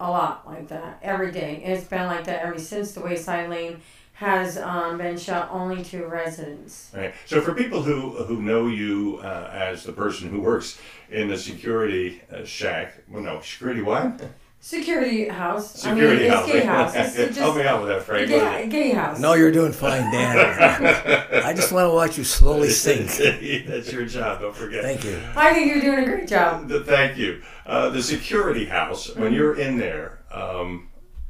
a 0.00 0.10
lot 0.10 0.46
like 0.46 0.68
that 0.68 1.00
every 1.02 1.32
day. 1.32 1.60
It's 1.64 1.84
been 1.84 2.06
like 2.06 2.24
that 2.24 2.42
ever 2.42 2.58
since 2.58 2.92
the 2.92 3.00
Wayside 3.00 3.50
Lane 3.50 3.80
has 4.18 4.58
um, 4.58 4.98
been 4.98 5.16
shut 5.16 5.48
only 5.52 5.80
to 5.84 6.04
residents. 6.04 6.90
Right. 6.92 7.14
So 7.24 7.40
for 7.40 7.54
people 7.54 7.84
who 7.84 8.24
who 8.24 8.42
know 8.42 8.66
you 8.66 9.20
uh, 9.22 9.48
as 9.52 9.84
the 9.84 9.92
person 9.92 10.28
who 10.28 10.40
works 10.40 10.80
in 11.08 11.28
the 11.28 11.38
security 11.38 12.20
uh, 12.32 12.44
shack, 12.44 12.94
well, 13.08 13.22
no, 13.22 13.40
security 13.40 13.80
what? 13.80 14.20
Security 14.58 15.28
house. 15.28 15.80
Security 15.80 16.28
I 16.28 16.30
mean, 16.30 16.30
house. 16.30 16.46
Gay 16.46 16.64
house. 16.64 16.94
It's 16.96 17.16
just, 17.16 17.38
Help 17.38 17.56
me 17.58 17.62
out 17.62 17.80
with 17.80 17.90
that, 17.90 18.02
Frank. 18.02 18.26
Gay, 18.26 18.66
gay 18.68 18.90
house. 18.90 19.20
No, 19.20 19.34
you're 19.34 19.52
doing 19.52 19.70
fine, 19.70 20.10
Dan. 20.10 20.36
I 21.44 21.52
just 21.52 21.70
want 21.70 21.88
to 21.88 21.94
watch 21.94 22.18
you 22.18 22.24
slowly 22.24 22.70
sink. 22.70 23.06
That's 23.68 23.92
your 23.92 24.04
job. 24.04 24.40
Don't 24.40 24.52
forget. 24.52 24.82
Thank 24.82 25.04
you. 25.04 25.22
I 25.36 25.54
think 25.54 25.68
you're 25.68 25.80
doing 25.80 26.00
a 26.00 26.04
great 26.04 26.26
job. 26.26 26.68
Thank 26.86 27.18
you. 27.18 27.40
Uh, 27.64 27.90
the 27.90 28.02
security 28.02 28.64
house. 28.64 29.14
When 29.14 29.26
mm-hmm. 29.26 29.34
you're 29.36 29.56
in 29.60 29.78
there. 29.78 30.18
Um, 30.32 30.88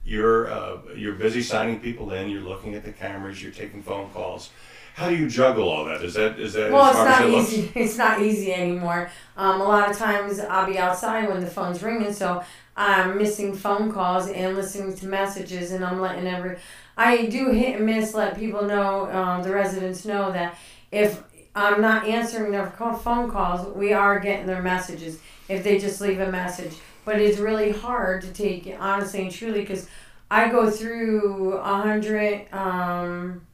you're 0.09 0.51
uh, 0.51 0.79
you're 0.97 1.15
busy 1.15 1.43
signing 1.43 1.81
people 1.81 2.13
in. 2.13 2.31
You're 2.31 2.41
looking 2.41 2.75
at 2.75 2.85
the 2.85 2.93
cameras. 2.93 3.43
You're 3.43 3.53
taking 3.53 3.83
phone 3.83 4.11
calls. 4.11 4.51
How 4.95 5.09
do 5.09 5.15
you 5.15 5.29
juggle 5.29 5.69
all 5.69 5.85
that? 5.85 6.03
Is 6.03 6.15
that 6.15 6.41
is 6.41 6.55
that 6.55 6.73
well? 6.73 6.89
it's 6.89 6.99
not 6.99 7.25
it 7.25 7.35
easy. 7.35 7.63
Looks? 7.63 7.73
It's 7.77 7.99
not 7.99 8.23
easy 8.23 8.53
anymore. 8.53 9.11
Um, 9.37 9.61
a 9.61 9.65
lot 9.65 9.91
of 9.91 9.97
times 9.97 10.41
I'll 10.41 10.67
be 10.67 10.79
outside 10.79 11.29
when 11.29 11.41
the 11.41 11.47
phone's 11.47 11.83
ringing, 11.83 12.13
so 12.13 12.43
I'm 12.75 13.19
missing 13.19 13.55
phone 13.55 13.93
calls 13.93 14.29
and 14.29 14.57
listening 14.57 14.97
to 14.97 15.07
messages, 15.07 15.73
and 15.73 15.85
I'm 15.85 16.01
letting 16.01 16.27
every. 16.27 16.57
I 16.97 17.27
do 17.27 17.51
hit 17.51 17.77
and 17.77 17.87
miss. 17.87 18.15
Let 18.15 18.39
people 18.39 18.65
know, 18.65 19.11
um, 19.13 19.43
the 19.43 19.53
residents 19.53 20.05
know 20.05 20.33
that 20.33 20.57
if 20.91 21.23
I'm 21.55 21.81
not 21.83 22.07
answering 22.07 22.51
their 22.51 22.71
phone 22.71 23.31
calls, 23.31 23.77
we 23.77 23.93
are 23.93 24.19
getting 24.19 24.47
their 24.47 24.63
messages. 24.63 25.21
If 25.49 25.65
they 25.65 25.79
just 25.79 26.01
leave 26.01 26.21
a 26.21 26.31
message 26.31 26.75
but 27.05 27.21
it's 27.21 27.39
really 27.39 27.73
hard 27.73 28.23
to 28.23 28.33
take 28.33 28.75
honestly 28.79 29.23
and 29.23 29.31
truly 29.31 29.61
because 29.61 29.89
I 30.31 30.49
go 30.49 30.71
through 30.71 31.55
a 31.55 31.75
hundred. 31.83 32.53
Um, 32.53 33.47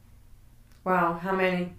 wow, 0.83 1.13
how 1.13 1.33
many? 1.33 1.73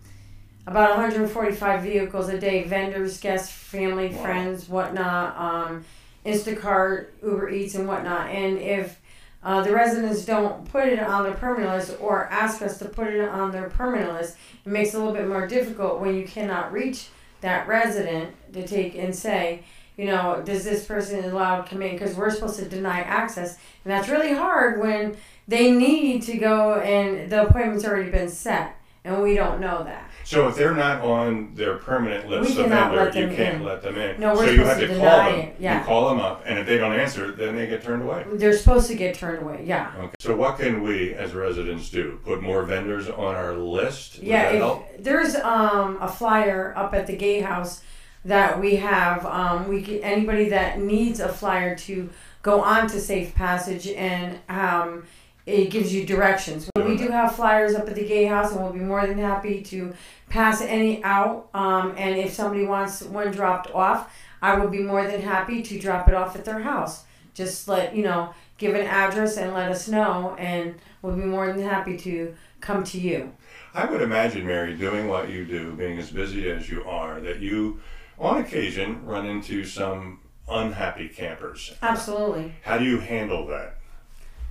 About 0.66 0.90
145 0.90 1.82
vehicles 1.82 2.28
a 2.28 2.40
day. 2.40 2.64
Vendors, 2.64 3.20
guests, 3.20 3.52
family, 3.52 4.08
wow. 4.08 4.22
friends, 4.22 4.68
whatnot. 4.68 5.36
Um, 5.36 5.84
Instacart, 6.24 7.08
Uber 7.22 7.50
Eats, 7.50 7.76
and 7.76 7.86
whatnot. 7.86 8.30
And 8.30 8.58
if 8.58 9.00
uh, 9.44 9.62
the 9.62 9.72
residents 9.72 10.24
don't 10.24 10.68
put 10.70 10.88
it 10.88 10.98
on 10.98 11.22
their 11.22 11.34
permanent 11.34 11.72
list 11.72 11.96
or 12.00 12.26
ask 12.26 12.62
us 12.62 12.78
to 12.78 12.86
put 12.86 13.06
it 13.06 13.28
on 13.28 13.52
their 13.52 13.70
permanent 13.70 14.12
list, 14.12 14.36
it 14.64 14.68
makes 14.68 14.92
it 14.92 14.96
a 14.96 14.98
little 14.98 15.14
bit 15.14 15.28
more 15.28 15.46
difficult 15.46 16.00
when 16.00 16.16
you 16.16 16.26
cannot 16.26 16.72
reach 16.72 17.08
that 17.42 17.68
resident 17.68 18.34
to 18.52 18.66
take 18.66 18.96
and 18.96 19.14
say, 19.14 19.62
you 19.96 20.06
know, 20.06 20.42
does 20.44 20.64
this 20.64 20.84
person 20.84 21.24
allowed 21.24 21.62
to 21.62 21.70
come 21.70 21.82
in? 21.82 21.92
Because 21.92 22.14
we're 22.16 22.30
supposed 22.30 22.58
to 22.58 22.68
deny 22.68 23.00
access, 23.00 23.58
and 23.84 23.92
that's 23.92 24.08
really 24.08 24.32
hard 24.34 24.80
when 24.80 25.16
they 25.48 25.70
need 25.70 26.22
to 26.22 26.36
go 26.36 26.74
and 26.74 27.30
the 27.30 27.46
appointment's 27.46 27.84
already 27.84 28.10
been 28.10 28.28
set, 28.28 28.76
and 29.04 29.22
we 29.22 29.34
don't 29.34 29.60
know 29.60 29.84
that. 29.84 30.10
So 30.24 30.48
if 30.48 30.56
they're 30.56 30.74
not 30.74 31.02
on 31.02 31.54
their 31.54 31.76
permanent 31.78 32.28
list 32.28 32.56
We 32.56 32.64
of 32.64 32.68
vendor, 32.68 33.04
you 33.16 33.28
can't 33.28 33.56
in. 33.58 33.62
let 33.64 33.80
them 33.80 33.96
in. 33.96 34.18
No, 34.20 34.34
we're 34.34 34.46
so 34.46 34.50
you 34.50 34.56
supposed 34.58 34.80
have 34.80 34.88
to 34.88 34.94
to 34.94 35.00
call 35.00 35.30
them. 35.30 35.38
it, 35.38 35.56
yeah. 35.60 35.78
You 35.78 35.84
call 35.86 36.08
them 36.08 36.18
up, 36.18 36.42
and 36.44 36.58
if 36.58 36.66
they 36.66 36.78
don't 36.78 36.92
answer, 36.98 37.30
then 37.30 37.54
they 37.54 37.68
get 37.68 37.84
turned 37.84 38.02
away. 38.02 38.24
They're 38.32 38.52
supposed 38.58 38.88
to 38.88 38.96
get 38.96 39.14
turned 39.14 39.40
away. 39.42 39.62
Yeah. 39.64 39.92
Okay. 39.96 40.14
So 40.18 40.34
what 40.34 40.58
can 40.58 40.82
we 40.82 41.14
as 41.14 41.32
residents 41.32 41.90
do? 41.90 42.18
Put 42.24 42.42
more 42.42 42.64
vendors 42.64 43.08
on 43.08 43.36
our 43.36 43.54
list? 43.54 44.18
Would 44.18 44.26
Yeah, 44.26 44.50
if, 44.50 45.04
there's 45.04 45.36
um, 45.36 45.96
a 46.00 46.08
flyer 46.08 46.74
up 46.76 46.92
at 46.92 47.06
the 47.06 47.16
gatehouse 47.16 47.82
that 48.26 48.60
we 48.60 48.76
have. 48.76 49.24
Um, 49.24 49.68
we 49.68 49.80
get, 49.80 50.00
anybody 50.02 50.48
that 50.50 50.78
needs 50.78 51.20
a 51.20 51.28
flyer 51.28 51.74
to 51.76 52.10
go 52.42 52.60
on 52.60 52.88
to 52.88 53.00
Safe 53.00 53.34
Passage 53.34 53.86
and 53.88 54.38
um, 54.48 55.04
it 55.46 55.70
gives 55.70 55.94
you 55.94 56.04
directions. 56.04 56.68
We 56.76 56.96
do 56.96 57.08
have 57.08 57.36
flyers 57.36 57.74
up 57.74 57.88
at 57.88 57.94
the 57.94 58.04
gatehouse, 58.04 58.50
and 58.50 58.60
we'll 58.60 58.72
be 58.72 58.80
more 58.80 59.06
than 59.06 59.18
happy 59.18 59.62
to 59.62 59.94
pass 60.28 60.60
any 60.60 61.02
out. 61.04 61.48
Um, 61.54 61.94
and 61.96 62.16
if 62.16 62.32
somebody 62.32 62.66
wants 62.66 63.02
one 63.02 63.30
dropped 63.30 63.70
off, 63.72 64.12
I 64.42 64.58
would 64.58 64.72
be 64.72 64.80
more 64.80 65.06
than 65.06 65.22
happy 65.22 65.62
to 65.62 65.78
drop 65.78 66.08
it 66.08 66.14
off 66.14 66.34
at 66.34 66.44
their 66.44 66.58
house. 66.58 67.04
Just 67.32 67.68
let 67.68 67.94
you 67.94 68.02
know, 68.02 68.34
give 68.58 68.74
an 68.74 68.86
address 68.86 69.36
and 69.36 69.54
let 69.54 69.70
us 69.70 69.86
know, 69.86 70.34
and 70.36 70.74
we'll 71.00 71.14
be 71.14 71.22
more 71.22 71.46
than 71.52 71.62
happy 71.62 71.96
to 71.98 72.34
come 72.60 72.82
to 72.82 72.98
you. 72.98 73.32
I 73.72 73.84
would 73.84 74.02
imagine, 74.02 74.46
Mary, 74.46 74.74
doing 74.74 75.06
what 75.06 75.28
you 75.28 75.44
do, 75.44 75.74
being 75.74 75.98
as 75.98 76.10
busy 76.10 76.50
as 76.50 76.68
you 76.68 76.82
are, 76.84 77.20
that 77.20 77.38
you, 77.38 77.80
on 78.18 78.38
occasion, 78.38 79.04
run 79.04 79.26
into 79.26 79.64
some 79.64 80.20
unhappy 80.48 81.08
campers. 81.08 81.74
Absolutely. 81.82 82.54
How 82.62 82.78
do 82.78 82.84
you 82.84 82.98
handle 82.98 83.46
that? 83.48 83.76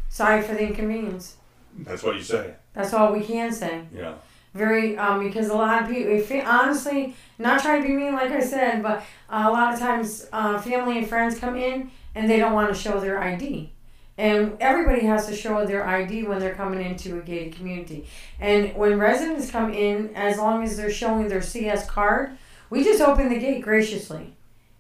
Sorry 0.10 0.42
for 0.42 0.54
the 0.54 0.68
inconvenience. 0.68 1.38
That's 1.80 2.04
what 2.04 2.16
you 2.16 2.22
say. 2.22 2.56
That's 2.74 2.94
all 2.94 3.14
we 3.14 3.22
can 3.22 3.52
say. 3.52 3.86
Yeah. 3.94 4.16
Very, 4.54 4.98
um, 4.98 5.22
because 5.22 5.50
a 5.50 5.54
lot 5.54 5.84
of 5.84 5.90
people, 5.90 6.14
if 6.14 6.32
honestly, 6.48 7.14
not 7.38 7.62
trying 7.62 7.82
to 7.82 7.88
be 7.88 7.94
mean, 7.94 8.14
like 8.14 8.32
I 8.32 8.40
said, 8.40 8.82
but 8.82 9.04
uh, 9.30 9.46
a 9.48 9.52
lot 9.52 9.74
of 9.74 9.80
times, 9.80 10.28
uh, 10.32 10.58
family 10.62 10.98
and 10.98 11.08
friends 11.08 11.38
come 11.38 11.58
in 11.58 11.92
and 12.14 12.30
they 12.30 12.38
don't 12.38 12.54
want 12.54 12.74
to 12.74 12.80
show 12.80 13.00
their 13.00 13.20
ID. 13.22 13.74
And 14.18 14.56
everybody 14.62 15.06
has 15.06 15.28
to 15.28 15.36
show 15.36 15.66
their 15.66 15.86
ID 15.86 16.24
when 16.24 16.40
they're 16.40 16.56
coming 16.56 16.82
into 16.82 17.20
a 17.20 17.22
gated 17.22 17.56
community. 17.56 18.08
And 18.40 18.74
when 18.76 18.98
residents 18.98 19.52
come 19.52 19.74
in, 19.74 20.16
as 20.16 20.38
long 20.38 20.64
as 20.64 20.78
they're 20.78 20.90
showing 20.90 21.28
their 21.28 21.42
CS 21.42 21.90
card, 21.90 22.38
we 22.70 22.84
just 22.84 23.02
open 23.02 23.30
the 23.30 23.40
gate 23.40 23.62
graciously. 23.62 24.36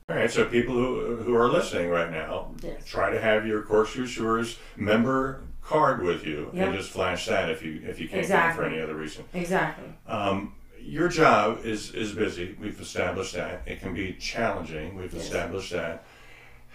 All 0.09 0.15
right. 0.15 0.29
So 0.29 0.45
people 0.45 0.73
who 0.75 1.15
who 1.17 1.35
are 1.35 1.49
listening 1.49 1.89
right 1.89 2.11
now, 2.11 2.51
Yes. 2.61 2.85
try 2.85 3.09
to 3.11 3.19
have 3.19 3.45
your 3.47 3.61
Corkscrew 3.63 4.05
Shores 4.07 4.57
member 4.75 5.41
card 5.63 6.03
with 6.03 6.25
you, 6.25 6.51
Yep. 6.53 6.67
and 6.67 6.77
just 6.77 6.91
flash 6.91 7.25
that 7.25 7.49
if 7.49 7.63
you 7.63 7.81
if 7.87 7.99
you 7.99 8.07
can't 8.07 8.27
get 8.27 8.49
it 8.51 8.55
for 8.55 8.65
any 8.65 8.79
other 8.79 8.95
reason. 8.95 9.23
Exactly. 9.33 9.85
Um, 10.07 10.53
your 10.79 11.07
job 11.07 11.65
is 11.65 11.91
is 11.95 12.11
busy. 12.11 12.55
We've 12.61 12.79
established 12.79 13.33
that. 13.33 13.63
It 13.65 13.79
can 13.81 13.93
be 13.95 14.13
challenging. 14.13 14.95
We've 14.95 15.11
Yes. 15.13 15.23
established 15.23 15.71
that. 15.71 16.03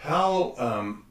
How 0.00 0.54
um, 0.58 1.04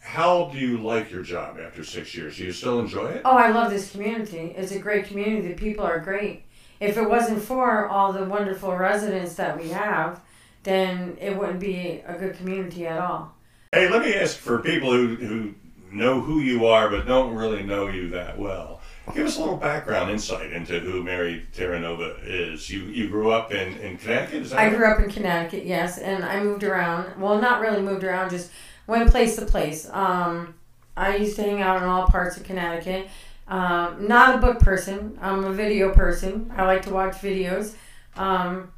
how 0.00 0.50
do 0.52 0.58
you 0.58 0.78
like 0.78 1.10
your 1.10 1.22
job 1.22 1.58
after 1.58 1.82
six 1.82 2.14
years? 2.14 2.36
Do 2.36 2.44
you 2.44 2.52
still 2.52 2.78
enjoy 2.78 3.06
it? 3.06 3.22
Oh, 3.24 3.36
I 3.36 3.50
love 3.50 3.70
this 3.70 3.90
community. 3.90 4.54
It's 4.56 4.72
a 4.72 4.78
great 4.78 5.06
community. 5.06 5.48
The 5.48 5.54
people 5.54 5.84
are 5.84 5.98
great. 5.98 6.44
If 6.80 6.96
it 6.96 7.08
wasn't 7.08 7.42
for 7.42 7.88
all 7.88 8.12
the 8.12 8.24
wonderful 8.24 8.76
residents 8.76 9.34
that 9.34 9.60
we 9.60 9.70
have, 9.70 10.20
then 10.62 11.16
it 11.20 11.36
wouldn't 11.36 11.60
be 11.60 12.02
a 12.06 12.14
good 12.14 12.36
community 12.36 12.86
at 12.86 12.98
all. 12.98 13.34
Hey, 13.72 13.88
let 13.88 14.02
me 14.02 14.14
ask 14.14 14.36
for 14.36 14.58
people 14.58 14.90
who 14.90 15.16
who 15.16 15.54
know 15.92 16.20
who 16.20 16.40
you 16.40 16.66
are 16.66 16.90
but 16.90 17.06
don't 17.06 17.34
really 17.34 17.62
know 17.62 17.86
you 17.86 18.10
that 18.10 18.38
well. 18.38 18.80
Give 19.14 19.26
us 19.26 19.36
a 19.36 19.40
little 19.40 19.56
background 19.56 20.10
insight 20.10 20.52
into 20.52 20.80
who 20.80 21.02
Mary 21.02 21.46
Terranova 21.54 22.18
is. 22.24 22.68
You 22.68 22.82
you 22.84 23.08
grew 23.08 23.30
up 23.30 23.52
in, 23.52 23.76
in 23.78 23.96
Connecticut, 23.98 24.52
I 24.52 24.68
grew 24.70 24.86
up 24.86 24.98
in 24.98 25.10
Connecticut, 25.10 25.64
yes, 25.64 25.98
and 25.98 26.24
I 26.24 26.42
moved 26.42 26.64
around. 26.64 27.20
Well, 27.20 27.40
not 27.40 27.60
really 27.60 27.82
moved 27.82 28.02
around, 28.02 28.30
just 28.30 28.50
went 28.86 29.10
place 29.10 29.36
to 29.36 29.46
place. 29.46 29.88
Um, 29.92 30.54
I 30.96 31.16
used 31.16 31.36
to 31.36 31.42
hang 31.42 31.60
out 31.60 31.82
in 31.82 31.84
all 31.84 32.06
parts 32.06 32.36
of 32.36 32.42
Connecticut. 32.42 33.08
Um, 33.48 34.08
not 34.08 34.36
a 34.36 34.38
book 34.38 34.58
person. 34.58 35.18
I'm 35.20 35.44
a 35.44 35.52
video 35.52 35.92
person. 35.92 36.52
I 36.56 36.64
like 36.64 36.82
to 36.82 36.90
watch 36.90 37.14
videos 37.14 37.74
um, 38.16 38.72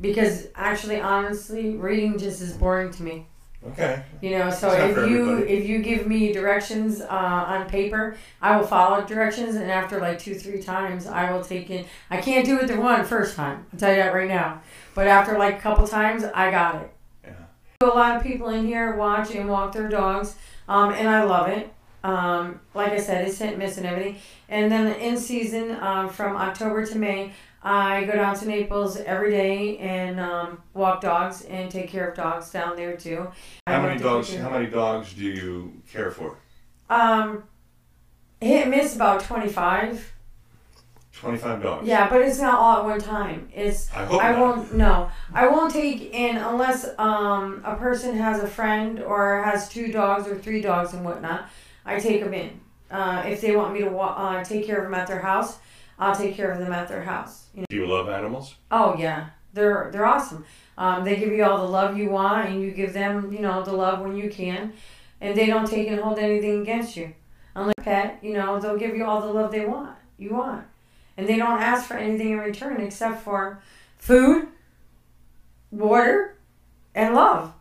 because 0.00 0.48
actually, 0.54 1.00
honestly, 1.00 1.76
reading 1.76 2.18
just 2.18 2.42
is 2.42 2.52
boring 2.52 2.90
to 2.92 3.02
me. 3.02 3.26
Okay. 3.64 4.02
You 4.20 4.30
know, 4.30 4.50
so 4.50 4.72
if 4.72 4.96
you 4.96 5.30
everybody. 5.30 5.52
if 5.52 5.68
you 5.68 5.78
give 5.82 6.06
me 6.06 6.32
directions 6.32 7.00
uh, 7.00 7.06
on 7.08 7.68
paper, 7.68 8.16
I 8.40 8.56
will 8.56 8.66
follow 8.66 9.04
directions, 9.04 9.54
and 9.54 9.70
after 9.70 10.00
like 10.00 10.18
two 10.18 10.34
three 10.34 10.60
times, 10.60 11.06
I 11.06 11.32
will 11.32 11.44
take 11.44 11.70
it. 11.70 11.86
I 12.10 12.20
can't 12.20 12.44
do 12.44 12.58
it 12.58 12.66
the 12.66 12.80
one 12.80 13.04
first 13.04 13.36
time. 13.36 13.66
I'll 13.72 13.78
tell 13.78 13.90
you 13.90 13.96
that 13.96 14.12
right 14.12 14.28
now. 14.28 14.60
But 14.94 15.06
after 15.06 15.38
like 15.38 15.58
a 15.58 15.60
couple 15.60 15.86
times, 15.86 16.24
I 16.24 16.50
got 16.50 16.82
it. 16.82 16.92
Yeah. 17.24 17.32
A 17.82 17.86
lot 17.86 18.16
of 18.16 18.22
people 18.24 18.48
in 18.48 18.66
here 18.66 18.96
watch 18.96 19.30
and 19.30 19.48
walk 19.48 19.72
their 19.72 19.88
dogs, 19.88 20.34
um, 20.68 20.92
and 20.92 21.08
I 21.08 21.22
love 21.22 21.48
it. 21.48 21.71
Um, 22.04 22.60
like 22.74 22.92
I 22.92 22.98
said, 22.98 23.26
it's 23.26 23.38
hit 23.38 23.50
and 23.50 23.58
miss 23.58 23.76
and 23.76 23.86
everything. 23.86 24.16
And 24.48 24.70
then 24.70 24.94
in 24.96 25.16
season, 25.16 25.76
um, 25.80 26.08
from 26.08 26.36
October 26.36 26.84
to 26.86 26.98
May, 26.98 27.32
I 27.62 28.04
go 28.04 28.12
down 28.12 28.34
to 28.36 28.46
Naples 28.46 28.96
every 28.96 29.30
day 29.30 29.78
and 29.78 30.18
um, 30.18 30.60
walk 30.74 31.00
dogs 31.00 31.42
and 31.42 31.70
take 31.70 31.88
care 31.88 32.08
of 32.08 32.16
dogs 32.16 32.50
down 32.50 32.74
there 32.74 32.96
too. 32.96 33.28
How 33.66 33.74
have 33.74 33.82
many 33.84 34.00
dogs? 34.00 34.34
How 34.34 34.50
many 34.50 34.66
dogs 34.66 35.12
do 35.14 35.22
you 35.22 35.80
care 35.92 36.10
for? 36.10 36.38
Um, 36.90 37.44
hit 38.40 38.62
and 38.62 38.70
miss 38.72 38.96
about 38.96 39.20
twenty 39.20 39.48
five. 39.48 40.12
Twenty-five 41.14 41.62
dogs. 41.62 41.86
Yeah, 41.86 42.08
but 42.10 42.22
it's 42.22 42.40
not 42.40 42.58
all 42.58 42.78
at 42.78 42.84
one 42.84 42.98
time. 43.00 43.48
It's 43.54 43.92
I 43.94 44.06
hope 44.06 44.24
I 44.24 44.32
not. 44.32 44.40
won't 44.40 44.74
no. 44.74 45.10
I 45.32 45.46
won't 45.46 45.72
take 45.72 46.12
in 46.12 46.36
unless 46.36 46.88
um 46.98 47.62
a 47.64 47.76
person 47.76 48.16
has 48.16 48.42
a 48.42 48.46
friend 48.48 48.98
or 48.98 49.40
has 49.44 49.68
two 49.68 49.92
dogs 49.92 50.26
or 50.26 50.36
three 50.36 50.60
dogs 50.60 50.94
and 50.94 51.04
whatnot. 51.04 51.48
I 51.84 51.98
take 51.98 52.22
them 52.22 52.34
in. 52.34 52.60
Uh, 52.90 53.22
if 53.26 53.40
they 53.40 53.56
want 53.56 53.72
me 53.72 53.80
to 53.80 53.88
wa- 53.88 54.14
uh, 54.16 54.44
take 54.44 54.66
care 54.66 54.78
of 54.78 54.84
them 54.84 54.94
at 54.94 55.06
their 55.06 55.20
house, 55.20 55.58
I'll 55.98 56.14
take 56.14 56.34
care 56.36 56.50
of 56.50 56.58
them 56.58 56.72
at 56.72 56.88
their 56.88 57.02
house. 57.02 57.46
You 57.54 57.60
know. 57.60 57.66
Do 57.70 57.76
you 57.76 57.86
love 57.86 58.08
animals? 58.08 58.54
Oh 58.70 58.94
yeah, 58.98 59.30
they're 59.52 59.90
they're 59.92 60.06
awesome. 60.06 60.44
Um, 60.76 61.04
they 61.04 61.16
give 61.16 61.32
you 61.32 61.44
all 61.44 61.58
the 61.58 61.72
love 61.72 61.96
you 61.96 62.10
want, 62.10 62.48
and 62.48 62.62
you 62.62 62.70
give 62.70 62.92
them 62.92 63.32
you 63.32 63.40
know 63.40 63.62
the 63.62 63.72
love 63.72 64.00
when 64.00 64.16
you 64.16 64.30
can, 64.30 64.72
and 65.20 65.36
they 65.36 65.46
don't 65.46 65.66
take 65.68 65.88
and 65.88 66.00
hold 66.00 66.18
anything 66.18 66.60
against 66.62 66.96
you. 66.96 67.14
Unlike 67.54 67.78
a 67.78 67.82
pet, 67.82 68.18
you 68.22 68.34
know 68.34 68.58
they'll 68.60 68.78
give 68.78 68.94
you 68.96 69.04
all 69.04 69.20
the 69.20 69.32
love 69.32 69.50
they 69.52 69.64
want 69.64 69.96
you 70.18 70.30
want, 70.34 70.64
and 71.16 71.26
they 71.26 71.36
don't 71.36 71.60
ask 71.60 71.86
for 71.86 71.94
anything 71.96 72.30
in 72.30 72.38
return 72.38 72.80
except 72.80 73.22
for 73.22 73.62
food, 73.98 74.48
water, 75.70 76.36
and 76.94 77.14
love. 77.14 77.52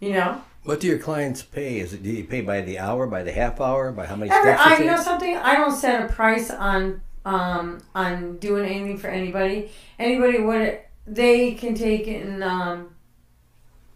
You 0.00 0.12
know. 0.14 0.42
What 0.64 0.80
do 0.80 0.86
your 0.86 0.98
clients 0.98 1.42
pay? 1.42 1.80
Is 1.80 1.92
it 1.92 2.02
do 2.02 2.10
you 2.10 2.24
pay 2.24 2.42
by 2.42 2.60
the 2.60 2.78
hour, 2.78 3.06
by 3.06 3.22
the 3.22 3.32
half 3.32 3.60
hour, 3.60 3.92
by 3.92 4.06
how 4.06 4.16
many 4.16 4.30
Every, 4.30 4.52
steps 4.52 4.62
I 4.62 4.78
you 4.78 4.84
know 4.84 5.00
something. 5.00 5.36
I 5.36 5.56
don't 5.56 5.74
set 5.74 6.04
a 6.04 6.12
price 6.12 6.50
on 6.50 7.00
um 7.24 7.82
on 7.94 8.36
doing 8.38 8.66
anything 8.66 8.98
for 8.98 9.08
anybody. 9.08 9.70
Anybody 9.98 10.40
would 10.40 10.80
they 11.06 11.54
can 11.54 11.74
take 11.74 12.06
and 12.06 12.44
um 12.44 12.94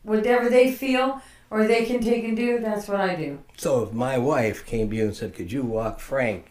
whatever 0.02 0.48
they 0.48 0.72
feel 0.72 1.20
or 1.50 1.66
they 1.66 1.84
can 1.84 2.00
take 2.00 2.24
and 2.24 2.36
do. 2.36 2.58
That's 2.60 2.88
what 2.88 3.00
I 3.00 3.14
do. 3.14 3.40
So 3.56 3.82
if 3.82 3.92
my 3.92 4.16
wife 4.16 4.64
came 4.64 4.90
to 4.90 4.96
you 4.96 5.04
and 5.04 5.16
said, 5.16 5.34
"Could 5.34 5.52
you 5.52 5.62
walk 5.62 6.00
Frank 6.00 6.50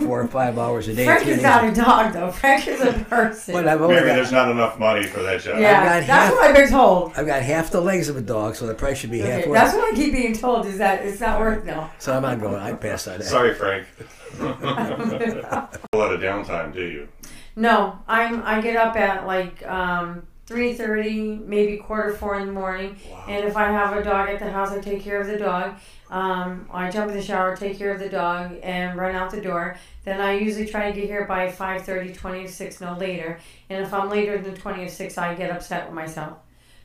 four 0.00 0.20
or 0.22 0.28
five 0.28 0.58
hours 0.58 0.88
a 0.88 0.94
day?" 0.94 1.04
Frank 1.04 1.26
is 1.26 1.42
not 1.42 1.64
a- 1.64 1.68
a 1.68 1.72
dog 1.74 2.12
though. 2.12 2.30
Frank 2.30 2.66
is 2.68 2.80
a 2.80 2.92
person. 3.08 3.54
But 3.54 3.68
I've 3.68 3.80
only 3.80 3.94
Maybe 3.96 4.08
got, 4.08 4.14
there's 4.16 4.32
not 4.32 4.50
enough 4.50 4.78
money 4.78 5.06
for 5.06 5.22
that 5.22 5.40
job. 5.40 5.58
yeah, 5.60 5.74
got 6.00 6.06
that's 6.06 6.06
half- 6.06 6.32
what 6.32 6.44
I've 6.44 6.54
been 6.54 6.68
told. 6.68 7.12
I've 7.16 7.26
got 7.26 7.42
half 7.42 7.70
the 7.70 7.80
legs 7.80 8.08
of 8.08 8.16
a 8.16 8.20
dog, 8.20 8.54
so 8.56 8.66
the 8.66 8.74
price 8.74 8.98
should 8.98 9.10
be 9.10 9.22
Okay, 9.22 9.30
half 9.42 9.52
that's 9.52 9.74
worth. 9.74 9.82
what 9.82 9.92
I 9.92 9.96
keep 9.96 10.12
being 10.12 10.34
told 10.34 10.66
is 10.66 10.78
that 10.78 11.04
it's 11.04 11.20
not 11.20 11.40
worth 11.40 11.64
no. 11.64 11.88
So 11.98 12.14
I'm 12.14 12.22
not 12.22 12.40
going. 12.40 12.56
I 12.56 12.72
pass 12.74 13.06
on 13.08 13.18
that. 13.18 13.24
Sorry, 13.24 13.54
Frank. 13.54 13.86
a 14.40 15.68
lot 15.94 16.12
of 16.12 16.20
downtime, 16.20 16.72
do 16.72 16.82
you? 16.82 17.08
No, 17.54 17.98
I'm 18.08 18.42
I 18.44 18.60
get 18.60 18.76
up 18.76 18.96
at 18.96 19.26
like 19.26 19.64
um 19.66 20.22
three 20.46 20.74
thirty, 20.74 21.20
maybe 21.36 21.76
quarter 21.78 22.12
four 22.12 22.38
in 22.38 22.46
the 22.46 22.52
morning. 22.52 22.96
Wow. 23.10 23.24
And 23.28 23.44
if 23.46 23.56
I 23.56 23.70
have 23.70 23.96
a 23.96 24.02
dog 24.02 24.28
at 24.28 24.38
the 24.38 24.50
house, 24.50 24.70
I 24.70 24.80
take 24.80 25.02
care 25.02 25.20
of 25.20 25.26
the 25.26 25.38
dog. 25.38 25.76
Um, 26.10 26.68
I 26.70 26.90
jump 26.90 27.10
in 27.10 27.16
the 27.16 27.22
shower, 27.22 27.56
take 27.56 27.78
care 27.78 27.92
of 27.92 27.98
the 27.98 28.08
dog, 28.08 28.58
and 28.62 28.98
run 28.98 29.14
out 29.14 29.30
the 29.30 29.40
door. 29.40 29.76
Then 30.04 30.20
I 30.20 30.34
usually 30.38 30.66
try 30.66 30.90
to 30.90 31.00
get 31.00 31.08
here 31.08 31.24
by 31.26 31.48
5.30, 31.50 32.14
20 32.14 32.42
to 32.42 32.52
6, 32.52 32.80
no 32.82 32.96
later. 32.98 33.40
And 33.70 33.82
if 33.82 33.94
I'm 33.94 34.10
later 34.10 34.36
than 34.38 34.54
20 34.54 34.84
to 34.84 34.90
6, 34.90 35.16
I 35.18 35.34
get 35.34 35.50
upset 35.50 35.86
with 35.86 35.94
myself. 35.94 36.36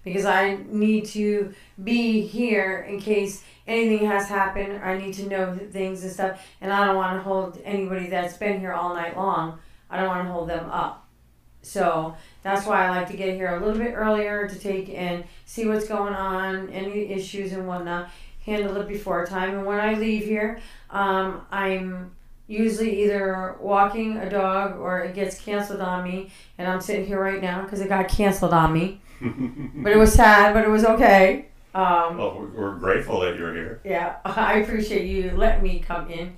because 0.04 0.24
I 0.26 0.58
need 0.70 1.06
to 1.08 1.54
be 1.84 2.22
here 2.22 2.86
in 2.90 3.00
case 3.02 3.44
anything 3.68 4.08
has 4.08 4.30
happened. 4.30 4.74
Or 4.74 4.86
I 4.86 4.98
need 4.98 5.14
to 5.16 5.28
know 5.28 5.58
things 5.72 6.04
and 6.04 6.12
stuff, 6.14 6.42
and 6.62 6.72
I 6.72 6.86
don't 6.86 6.96
want 6.96 7.18
to 7.18 7.22
hold 7.24 7.60
anybody 7.66 8.08
that's 8.08 8.38
been 8.38 8.60
here 8.62 8.72
all 8.72 8.94
night 8.96 9.18
long. 9.18 9.60
I 9.90 9.98
don't 9.98 10.08
want 10.08 10.26
to 10.26 10.32
hold 10.32 10.50
them 10.50 10.70
up. 10.70 11.07
So 11.68 12.16
that's 12.44 12.66
why 12.66 12.86
I 12.86 12.90
like 12.90 13.08
to 13.10 13.18
get 13.18 13.36
here 13.36 13.56
a 13.56 13.60
little 13.60 13.82
bit 13.82 13.94
earlier 13.94 14.48
to 14.48 14.58
take 14.58 14.90
and 14.90 15.24
see 15.46 15.68
what's 15.68 15.88
going 15.88 16.14
on, 16.14 16.70
any 16.70 17.12
issues 17.12 17.52
and 17.52 17.68
whatnot, 17.68 18.10
handle 18.46 18.78
it 18.78 18.88
before 18.88 19.26
time. 19.26 19.58
And 19.58 19.66
when 19.66 19.80
I 19.80 19.94
leave 19.96 20.24
here, 20.24 20.60
um, 20.90 21.46
I'm 21.52 22.12
usually 22.48 23.04
either 23.04 23.58
walking 23.60 24.18
a 24.18 24.30
dog 24.30 24.78
or 24.78 25.00
it 25.00 25.14
gets 25.14 25.40
canceled 25.40 25.82
on 25.82 26.04
me. 26.04 26.32
And 26.58 26.68
I'm 26.70 26.80
sitting 26.80 27.06
here 27.06 27.22
right 27.22 27.42
now 27.42 27.64
because 27.64 27.82
it 27.82 27.90
got 27.90 28.08
canceled 28.08 28.54
on 28.54 28.72
me. 28.72 29.02
but 29.22 29.92
it 29.92 29.98
was 29.98 30.14
sad, 30.14 30.54
but 30.54 30.64
it 30.64 30.70
was 30.70 30.86
okay. 30.86 31.48
Um, 31.76 32.18
well, 32.18 32.40
we're, 32.40 32.48
we're 32.48 32.76
grateful 32.76 33.20
that 33.22 33.38
you're 33.38 33.54
here. 33.54 33.82
Yeah, 33.84 34.16
I 34.26 34.60
appreciate 34.60 35.06
you 35.06 35.32
letting 35.32 35.64
me 35.64 35.80
come 35.80 36.10
in. 36.10 36.38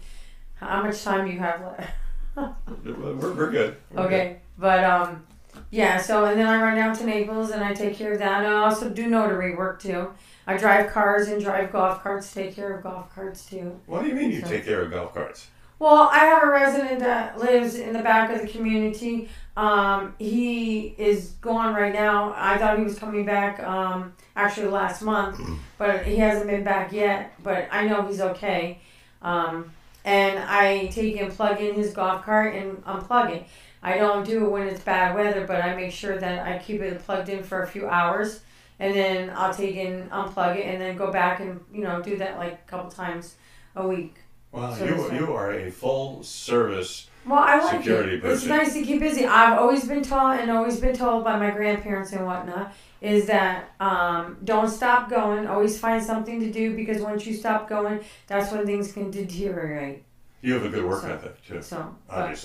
How 0.56 0.84
much 0.84 1.04
time 1.04 1.26
do 1.26 1.32
you 1.32 1.40
have 1.40 1.62
left? 1.62 1.94
we're, 2.86 3.34
we're 3.34 3.52
good. 3.52 3.78
We're 3.92 4.04
okay, 4.06 4.28
good. 4.28 4.40
But 4.60 4.84
um, 4.84 5.26
yeah. 5.72 5.98
So 5.98 6.26
and 6.26 6.40
then 6.40 6.48
I 6.48 6.62
run 6.62 6.76
down 6.76 6.96
to 6.98 7.06
Naples 7.06 7.52
and 7.52 7.64
I 7.64 7.74
take 7.74 7.96
care 7.98 8.14
of 8.14 8.20
that. 8.20 8.44
And 8.44 8.54
I 8.54 8.58
also 8.64 8.90
do 8.90 9.08
notary 9.08 9.56
work 9.56 9.82
too. 9.82 10.10
I 10.46 10.58
drive 10.58 10.92
cars 10.92 11.28
and 11.28 11.42
drive 11.42 11.72
golf 11.72 12.04
carts. 12.04 12.34
Take 12.34 12.56
care 12.56 12.76
of 12.76 12.84
golf 12.84 13.14
carts 13.14 13.46
too. 13.46 13.80
What 13.86 14.02
do 14.02 14.10
you 14.10 14.16
mean 14.16 14.32
you 14.32 14.42
So- 14.42 14.48
take 14.50 14.66
care 14.66 14.82
of 14.82 14.92
golf 14.92 15.14
carts? 15.14 15.48
Well, 15.80 16.10
I 16.12 16.26
have 16.26 16.44
a 16.44 16.48
resident 16.48 17.00
that 17.00 17.38
lives 17.40 17.76
in 17.76 17.94
the 17.94 18.02
back 18.04 18.30
of 18.36 18.42
the 18.42 18.48
community. 18.50 19.30
Um, 19.56 20.14
he 20.20 20.94
is 20.98 21.36
gone 21.40 21.74
right 21.74 21.94
now. 21.94 22.34
I 22.36 22.58
thought 22.58 22.78
he 22.78 22.84
was 22.84 23.00
coming 23.00 23.26
back 23.26 23.62
um, 23.64 24.12
actually 24.36 24.68
last 24.68 25.02
month, 25.02 25.40
but 25.78 26.04
he 26.04 26.18
hasn't 26.18 26.48
been 26.48 26.66
back 26.66 26.92
yet. 26.92 27.32
But 27.42 27.70
I 27.72 27.88
know 27.88 28.06
he's 28.06 28.20
okay. 28.20 28.80
Um, 29.22 29.72
and 30.04 30.40
I 30.40 30.88
take 30.88 31.16
and 31.22 31.32
plug 31.32 31.62
in 31.62 31.76
his 31.76 31.94
golf 31.94 32.24
cart 32.26 32.56
and 32.56 32.84
unplug 32.84 33.30
it. 33.32 33.48
I 33.82 33.98
don't 33.98 34.26
do 34.26 34.46
it 34.46 34.50
when 34.50 34.68
it's 34.68 34.82
bad 34.82 35.16
weather, 35.16 35.46
but 35.48 35.64
I 35.64 35.76
make 35.76 35.92
sure 35.92 36.18
that 36.18 36.46
I 36.48 36.58
keep 36.58 36.82
it 36.82 37.00
plugged 37.04 37.30
in 37.30 37.44
for 37.44 37.64
a 37.64 37.68
few 37.68 37.88
hours, 37.88 38.42
and 38.80 38.94
then 38.94 39.32
I'll 39.36 39.54
take 39.54 39.76
it 39.76 39.88
and 39.88 40.12
unplug 40.12 40.58
it, 40.58 40.66
and 40.66 40.82
then 40.82 40.98
go 40.98 41.12
back 41.12 41.40
and 41.40 41.60
you 41.74 41.82
know 41.84 42.02
do 42.02 42.18
that 42.18 42.38
like 42.38 42.54
a 42.66 42.70
couple 42.70 42.92
times 42.92 43.36
a 43.76 43.88
week. 43.88 44.16
Well, 44.52 44.76
So 44.76 44.86
you, 44.86 45.12
you 45.14 45.34
are 45.34 45.52
a 45.54 45.70
full 45.72 46.24
service. 46.24 47.08
Well, 47.26 47.40
I 47.40 47.60
like 47.60 47.78
Security 47.78 48.16
it. 48.16 48.26
It's 48.26 48.46
nice 48.46 48.74
to 48.74 48.82
keep 48.84 49.00
busy. 49.02 49.26
I've 49.26 49.60
always 49.60 49.88
been 49.88 50.02
taught 50.02 50.40
and 50.40 50.50
always 50.50 50.80
been 50.80 50.96
told 50.96 51.24
by 51.24 51.38
my 51.38 51.52
grandparents 51.52 52.12
and 52.14 52.26
whatnot 52.26 52.74
is 53.02 53.28
that 53.28 53.72
um, 53.80 54.38
don't 54.44 54.70
stop 54.70 55.10
going. 55.10 55.46
Always 55.46 55.78
find 55.80 56.04
something 56.04 56.40
to 56.40 56.50
do 56.52 56.76
because 56.76 57.02
once 57.02 57.26
you 57.28 57.34
stop 57.34 57.70
going, 57.70 58.00
that's 58.28 58.52
when 58.52 58.66
things 58.66 58.92
can 58.92 59.12
deteriorate. 59.12 60.04
You 60.42 60.54
have 60.54 60.64
a 60.66 60.70
good 60.70 60.86
work 60.86 61.02
So- 61.04 61.10
ethic 61.14 61.46
too, 61.46 61.62
So, 61.62 61.96
but 62.08 62.36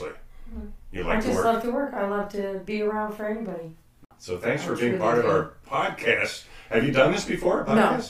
You 0.95 1.03
I 1.03 1.15
like 1.15 1.21
to 1.23 1.27
just 1.27 1.37
work. 1.39 1.45
love 1.45 1.63
to 1.65 1.71
work. 1.73 1.93
I 1.93 2.07
love 2.07 2.29
to 2.31 2.61
be 2.65 2.83
around 2.83 3.15
for 3.15 3.27
anybody. 3.27 3.75
So 4.19 4.39
thanks 4.39 4.63
I 4.63 4.67
for 4.67 4.77
being 4.77 4.97
part 4.97 5.19
of 5.19 5.27
our 5.27 5.55
podcast. 5.69 6.45
Have 6.71 6.85
you 6.85 6.93
done 6.93 7.11
this 7.11 7.25
before? 7.25 7.63
a 7.63 7.75
No. 7.75 8.01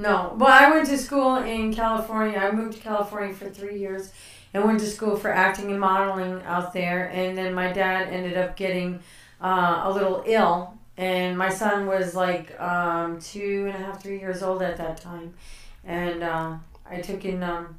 No, 0.00 0.36
well, 0.36 0.48
I 0.48 0.70
went 0.70 0.86
to 0.86 0.96
school 0.96 1.38
in 1.38 1.74
California. 1.74 2.38
I 2.38 2.52
moved 2.52 2.74
to 2.74 2.78
California 2.78 3.34
for 3.34 3.50
three 3.50 3.80
years 3.80 4.12
and 4.54 4.64
went 4.64 4.78
to 4.78 4.86
school 4.86 5.16
for 5.16 5.28
acting 5.32 5.72
and 5.72 5.80
modeling 5.80 6.40
out 6.44 6.72
there. 6.72 7.08
And 7.12 7.36
then 7.36 7.52
my 7.52 7.72
dad 7.72 8.08
ended 8.08 8.36
up 8.36 8.56
getting 8.56 9.00
uh, 9.40 9.80
a 9.84 9.92
little 9.92 10.22
ill, 10.24 10.78
and 10.96 11.36
my 11.36 11.48
son 11.48 11.86
was 11.86 12.14
like 12.14 12.58
um, 12.60 13.18
two 13.18 13.66
and 13.66 13.74
a 13.74 13.86
half, 13.86 14.00
three 14.00 14.20
years 14.20 14.44
old 14.44 14.62
at 14.62 14.76
that 14.76 15.00
time. 15.00 15.34
And 15.84 16.22
uh, 16.22 16.54
I 16.88 17.00
took 17.00 17.24
in, 17.24 17.42
um, 17.42 17.76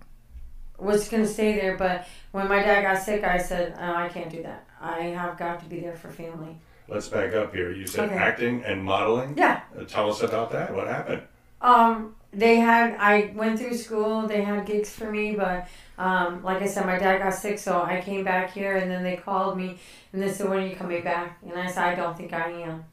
was 0.79 1.07
gonna 1.09 1.27
stay 1.27 1.53
there, 1.59 1.77
but 1.77 2.07
when 2.31 2.47
my 2.47 2.59
dad 2.61 2.81
got 2.83 3.01
sick, 3.01 3.23
I 3.23 3.37
said, 3.37 3.75
oh, 3.79 3.93
I 3.95 4.09
can't 4.09 4.29
do 4.29 4.43
that. 4.43 4.65
I 4.81 5.01
have 5.03 5.37
got 5.37 5.59
to 5.61 5.65
be 5.65 5.79
there 5.79 5.95
for 5.95 6.09
family. 6.09 6.55
Let's 6.87 7.07
back 7.07 7.33
up 7.33 7.53
here. 7.53 7.71
You 7.71 7.85
said 7.85 8.05
Okay. 8.09 8.15
acting 8.17 8.63
and 8.63 8.83
modeling. 8.83 9.35
Yeah. 9.37 9.61
Uh, 9.77 9.83
Tell 9.83 10.09
us 10.09 10.23
about 10.23 10.51
that. 10.51 10.73
What 10.73 10.87
happened? 10.87 11.21
Um, 11.61 12.15
they 12.31 12.55
had 12.57 12.95
I 12.99 13.31
went 13.35 13.59
through 13.59 13.75
school. 13.75 14.27
They 14.27 14.41
had 14.41 14.65
gigs 14.65 14.89
for 14.89 15.11
me, 15.11 15.35
but 15.35 15.67
um, 15.97 16.41
like 16.43 16.61
I 16.61 16.67
said, 16.67 16.85
my 16.85 16.97
dad 16.97 17.19
got 17.19 17.33
sick, 17.33 17.59
so 17.59 17.81
I 17.81 18.01
came 18.01 18.23
back 18.23 18.53
here, 18.53 18.77
and 18.77 18.89
then 18.89 19.03
they 19.03 19.17
called 19.17 19.57
me 19.57 19.77
and 20.13 20.21
they 20.21 20.31
said, 20.31 20.49
"When 20.49 20.59
are 20.59 20.65
you 20.65 20.75
coming 20.75 21.03
back?" 21.03 21.37
And 21.43 21.59
I 21.59 21.67
said, 21.67 21.83
"I 21.83 21.95
don't 21.95 22.15
think 22.17 22.31
I 22.33 22.49
am." 22.51 22.85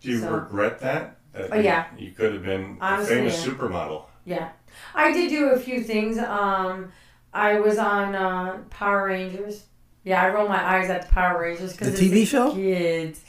Do 0.00 0.10
you 0.10 0.20
So- 0.20 0.30
regret 0.32 0.78
that? 0.80 1.16
that 1.34 1.52
Oh, 1.52 1.56
you- 1.56 1.62
yeah. 1.64 1.84
You 1.98 2.10
could 2.12 2.32
have 2.32 2.42
been 2.44 2.78
Honestly, 2.80 3.14
a 3.14 3.18
famous 3.18 3.46
yeah. 3.46 3.52
supermodel. 3.52 4.04
Yeah, 4.24 4.48
I 4.94 5.12
did 5.12 5.28
do 5.30 5.50
a 5.50 5.58
few 5.58 5.82
things. 5.82 6.18
Um, 6.18 6.90
I 7.32 7.60
was 7.60 7.78
on 7.78 8.14
uh, 8.14 8.58
Power 8.70 9.06
Rangers. 9.06 9.64
Yeah, 10.04 10.22
I 10.22 10.30
roll 10.30 10.48
my 10.48 10.62
eyes 10.62 10.88
at 10.90 11.02
the 11.06 11.12
Power 11.12 11.40
Rangers 11.42 11.72
because 11.72 11.98
The 11.98 12.08
because 12.08 12.24
TV 12.24 12.26
show? 12.26 12.52
Kids. 12.54 13.22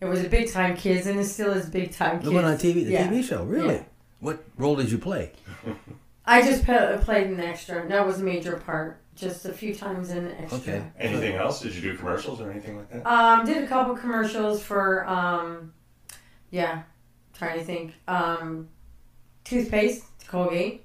It 0.00 0.04
was 0.04 0.22
a 0.22 0.28
big 0.28 0.50
time 0.50 0.76
kids, 0.76 1.06
and 1.06 1.18
it 1.18 1.24
still 1.24 1.52
is 1.52 1.68
big 1.70 1.92
time 1.92 2.16
kids. 2.18 2.24
The 2.26 2.32
one 2.32 2.44
on 2.44 2.56
TV, 2.56 2.84
the 2.84 2.92
Yeah. 2.92 3.08
TV 3.08 3.24
show, 3.24 3.44
really? 3.44 3.76
Yeah. 3.76 3.82
What 4.20 4.44
role 4.58 4.76
did 4.76 4.90
you 4.90 4.98
play? 4.98 5.32
I 6.26 6.42
just 6.42 6.64
pa- 6.66 6.98
played 7.00 7.28
an 7.28 7.40
extra. 7.40 7.86
That 7.88 8.04
was 8.06 8.20
a 8.20 8.24
major 8.24 8.56
part. 8.56 9.00
Just 9.14 9.46
a 9.46 9.52
few 9.52 9.74
times 9.74 10.10
in 10.10 10.30
extra. 10.32 10.58
Okay. 10.58 10.82
Anything 10.98 11.36
else? 11.36 11.62
Did 11.62 11.74
you 11.74 11.80
do 11.80 11.96
commercials 11.96 12.40
or 12.40 12.50
anything 12.50 12.76
like 12.76 12.90
that? 12.90 13.06
Um, 13.06 13.46
did 13.46 13.62
a 13.64 13.66
couple 13.66 13.96
commercials 13.96 14.62
for 14.62 15.08
um, 15.08 15.72
yeah, 16.50 16.82
trying 17.32 17.58
to 17.58 17.64
think. 17.64 17.94
Um, 18.06 18.68
toothpaste, 19.44 20.04
Colgate, 20.28 20.84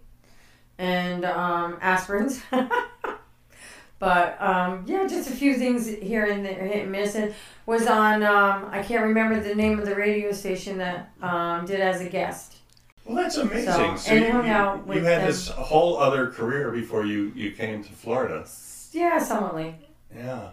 and 0.81 1.23
um, 1.25 1.77
aspirins. 1.79 2.41
but 3.99 4.41
um, 4.41 4.83
yeah, 4.87 5.05
just 5.07 5.29
a 5.29 5.33
few 5.33 5.53
things 5.55 5.87
here 5.87 6.25
and 6.25 6.43
there, 6.45 6.65
hit 6.65 6.83
and 6.83 6.91
miss. 6.91 7.15
And 7.15 7.33
was 7.65 7.85
on 7.87 8.23
um, 8.23 8.67
I 8.71 8.81
can't 8.81 9.03
remember 9.03 9.39
the 9.39 9.53
name 9.55 9.79
of 9.79 9.85
the 9.85 9.95
radio 9.95 10.31
station 10.31 10.79
that 10.79 11.11
um, 11.21 11.65
did 11.65 11.79
as 11.79 12.01
a 12.01 12.09
guest. 12.09 12.57
Well, 13.05 13.15
that's 13.15 13.37
amazing. 13.37 13.71
So, 13.73 13.95
So, 13.95 14.11
and 14.11 14.25
you, 14.25 14.31
hung 14.31 14.45
you- 14.45 14.51
out 14.51 14.77
you 14.79 14.83
with 14.85 15.03
had 15.03 15.21
them. 15.21 15.27
this 15.27 15.47
whole 15.49 15.97
other 15.97 16.27
career 16.31 16.71
before 16.71 17.05
you, 17.05 17.31
you 17.35 17.51
came 17.51 17.83
to 17.83 17.91
Florida. 17.91 18.45
Yeah, 18.91 19.19
somewhat. 19.19 19.73
Yeah. 20.15 20.49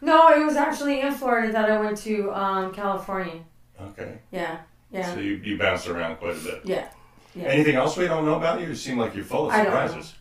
No, 0.00 0.28
it 0.28 0.44
was 0.44 0.56
actually 0.56 1.00
in 1.00 1.12
Florida 1.12 1.52
that 1.52 1.70
I 1.70 1.80
went 1.80 1.96
to 1.98 2.30
um, 2.32 2.72
California. 2.72 3.40
Okay. 3.80 4.18
Yeah, 4.30 4.58
yeah, 4.90 5.14
So 5.14 5.20
you, 5.20 5.34
you 5.44 5.56
bounced 5.58 5.86
around 5.88 6.16
quite 6.16 6.36
a 6.36 6.40
bit. 6.40 6.60
yeah. 6.64 6.88
Yeah. 7.34 7.44
Anything 7.44 7.76
else 7.76 7.96
we 7.96 8.06
don't 8.06 8.24
know 8.24 8.36
about 8.36 8.60
you? 8.60 8.68
You 8.68 8.74
seem 8.74 8.98
like 8.98 9.14
you're 9.14 9.24
full 9.24 9.46
of 9.46 9.52
I 9.52 9.64
don't 9.64 9.72
know. 9.72 9.86
surprises. 9.86 10.14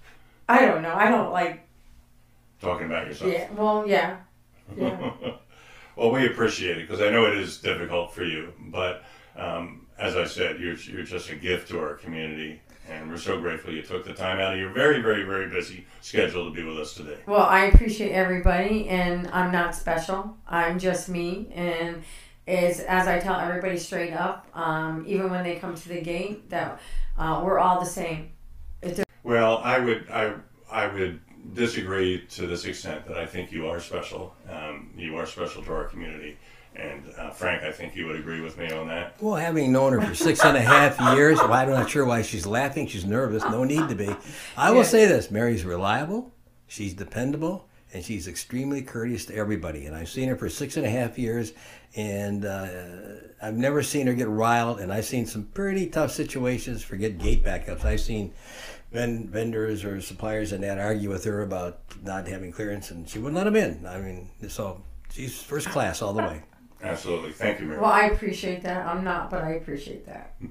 I 0.48 0.66
don't 0.66 0.82
know. 0.82 0.94
I 0.94 1.10
don't 1.10 1.32
like. 1.32 1.68
Talking 2.62 2.88
about 2.88 3.08
yourself. 3.08 3.32
Yeah. 3.32 3.52
Well, 3.54 3.88
yeah. 3.88 4.18
Yeah. 4.78 5.12
well, 5.96 6.12
we 6.12 6.28
appreciate 6.28 6.78
it 6.78 6.88
because 6.88 7.02
I 7.02 7.10
know 7.10 7.26
it 7.26 7.38
is 7.38 7.58
difficult 7.58 8.14
for 8.14 8.24
you, 8.24 8.54
but 8.68 9.04
um, 9.36 9.88
as 9.98 10.16
I 10.16 10.26
said, 10.26 10.60
you're, 10.60 10.76
you're 10.76 11.04
just 11.04 11.30
a 11.30 11.36
gift 11.36 11.70
to 11.70 11.80
our 11.80 11.96
community, 11.96 12.62
and 12.90 13.10
we're 13.10 13.18
so 13.18 13.40
grateful 13.42 13.74
you 13.74 13.82
took 13.82 14.06
the 14.06 14.14
time 14.14 14.40
out 14.40 14.54
of 14.54 14.60
your 14.60 14.70
very, 14.72 15.02
very, 15.02 15.24
very 15.24 15.50
busy 15.50 15.88
schedule 16.02 16.46
to 16.50 16.56
be 16.56 16.64
with 16.64 16.78
us 16.78 16.94
today. 16.94 17.18
Well, 17.26 17.42
I 17.46 17.66
appreciate 17.66 18.12
everybody, 18.12 18.88
and 18.90 19.28
I'm 19.30 19.52
not 19.52 19.76
special. 19.76 20.38
I'm 20.48 20.80
just 20.80 21.10
me, 21.10 21.52
and 21.56 22.04
is 22.52 22.82
as 22.82 23.08
I 23.08 23.20
tell 23.20 23.40
everybody 23.40 23.78
straight 23.78 24.14
up, 24.14 24.46
um, 24.54 25.06
even 25.08 25.30
when 25.32 25.44
they 25.44 25.56
come 25.56 25.74
to 25.76 25.90
the 25.90 26.02
gate, 26.02 26.50
that 26.50 26.80
uh, 27.18 27.42
we're 27.44 27.60
all 27.60 27.80
the 27.80 27.86
same. 27.86 28.32
Well, 29.24 29.60
I 29.60 29.80
would 29.80 30.10
I 30.12 30.34
I 30.72 30.88
would 30.88 31.20
disagree 31.54 32.26
to 32.32 32.48
this 32.48 32.66
extent 32.66 33.08
that 33.08 33.18
I 33.18 33.26
think 33.26 33.52
you 33.52 33.68
are 33.68 33.80
special. 33.80 34.36
Um, 34.52 34.92
you 34.98 35.16
are 35.18 35.26
special 35.26 35.64
to 35.64 35.74
our 35.74 35.86
community, 35.86 36.38
and 36.76 37.04
uh, 37.18 37.30
Frank, 37.30 37.64
I 37.64 37.72
think 37.72 37.96
you 37.96 38.06
would 38.08 38.16
agree 38.16 38.42
with 38.42 38.58
me 38.58 38.72
on 38.72 38.88
that. 38.88 39.16
Well, 39.22 39.36
having 39.36 39.72
known 39.72 39.94
her 39.94 40.02
for 40.02 40.16
six 40.16 40.44
and 40.44 40.58
a 40.58 40.62
half 40.62 41.00
years, 41.16 41.38
well, 41.40 41.54
I'm 41.54 41.70
not 41.70 41.90
sure 41.90 42.06
why 42.06 42.22
she's 42.24 42.46
laughing. 42.48 42.88
She's 42.88 43.06
nervous. 43.06 43.44
No 43.44 43.64
need 43.64 43.88
to 43.90 43.96
be. 43.96 44.10
I 44.58 44.72
will 44.72 44.78
Yeah. 44.78 44.84
say 44.84 45.06
this 45.06 45.30
Mary's 45.32 45.64
reliable, 45.66 46.32
she's 46.68 46.94
dependable, 46.94 47.68
and 47.94 48.04
she's 48.04 48.28
extremely 48.28 48.82
courteous 48.82 49.26
to 49.26 49.36
everybody. 49.36 49.86
And 49.86 49.96
I've 49.96 50.10
seen 50.10 50.30
her 50.30 50.36
for 50.36 50.50
six 50.50 50.78
and 50.78 50.86
a 50.86 50.90
half 50.90 51.18
years, 51.18 51.54
and 51.96 52.46
uh, 52.46 52.68
I've 53.42 53.58
never 53.58 53.84
seen 53.84 54.08
her 54.08 54.14
get 54.14 54.28
riled. 54.28 54.80
And 54.80 54.94
I've 54.94 55.06
seen 55.06 55.26
some 55.26 55.44
pretty 55.44 55.88
tough 55.88 56.12
situations. 56.12 56.82
for 56.82 56.90
Forget 56.96 57.18
gate 57.18 57.44
backups. 57.44 57.84
I've 57.86 58.02
seen 58.02 58.34
ven- 58.92 59.28
vendors 59.28 59.84
or 59.84 60.02
suppliers 60.02 60.52
and 60.52 60.64
that 60.64 60.80
argue 60.80 61.10
with 61.10 61.24
her 61.26 61.42
about 61.42 61.80
not 62.04 62.28
having 62.28 62.52
clearance, 62.52 62.92
and 62.92 63.08
she 63.10 63.20
wouldn't 63.20 63.36
let 63.36 63.46
them 63.46 63.56
in. 63.56 63.86
I 63.86 64.00
mean, 64.00 64.30
so 64.48 64.82
she's 65.12 65.42
first 65.42 65.70
class 65.70 66.02
all 66.02 66.14
the 66.14 66.22
way. 66.24 66.44
Absolutely, 66.84 67.32
thank 67.32 67.60
you, 67.60 67.68
Mary. 67.68 67.80
Well, 67.80 67.92
I 67.92 68.06
appreciate 68.06 68.64
that. 68.64 68.88
I'm 68.88 69.04
not, 69.04 69.30
but 69.30 69.44
I 69.44 69.52
appreciate 69.52 70.06
that. 70.08 70.36